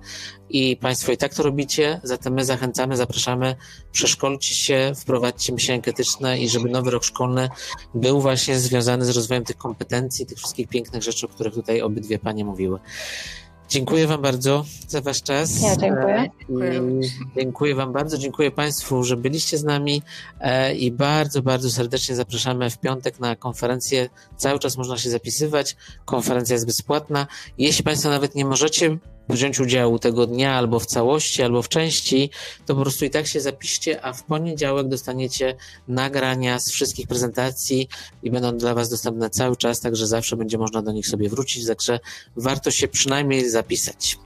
[0.49, 3.55] i Państwo i tak to robicie, zatem my zachęcamy, zapraszamy,
[3.91, 7.49] przeszkolcie się, wprowadźcie myślenie krytyczne i żeby nowy rok szkolny
[7.93, 12.19] był właśnie związany z rozwojem tych kompetencji, tych wszystkich pięknych rzeczy, o których tutaj obydwie
[12.19, 12.79] Panie mówiły.
[13.73, 15.61] Dziękuję Wam bardzo za Wasz czas.
[15.61, 16.29] Ja dziękuję.
[16.49, 20.01] I dziękuję Wam bardzo, dziękuję Państwu, że byliście z nami
[20.39, 24.09] e, i bardzo, bardzo serdecznie zapraszamy w piątek na konferencję.
[24.37, 25.75] Cały czas można się zapisywać.
[26.05, 27.27] Konferencja jest bezpłatna.
[27.57, 28.97] Jeśli Państwo nawet nie możecie
[29.29, 32.29] wziąć udziału tego dnia albo w całości, albo w części,
[32.65, 35.55] to po prostu i tak się zapiszcie, a w poniedziałek dostaniecie
[35.87, 37.87] nagrania z wszystkich prezentacji
[38.23, 41.67] i będą dla Was dostępne cały czas, także zawsze będzie można do nich sobie wrócić,
[41.67, 41.99] także
[42.35, 44.17] warto się przynajmniej zapisać.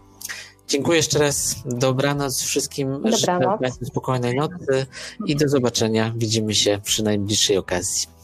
[0.67, 1.55] Dziękuję jeszcze raz.
[1.65, 2.93] Dobranoc wszystkim.
[2.93, 3.59] Dobranoc.
[3.61, 4.85] Życzę spokojnej nocy
[5.25, 6.13] i do zobaczenia.
[6.17, 8.16] Widzimy się przy najbliższej okazji.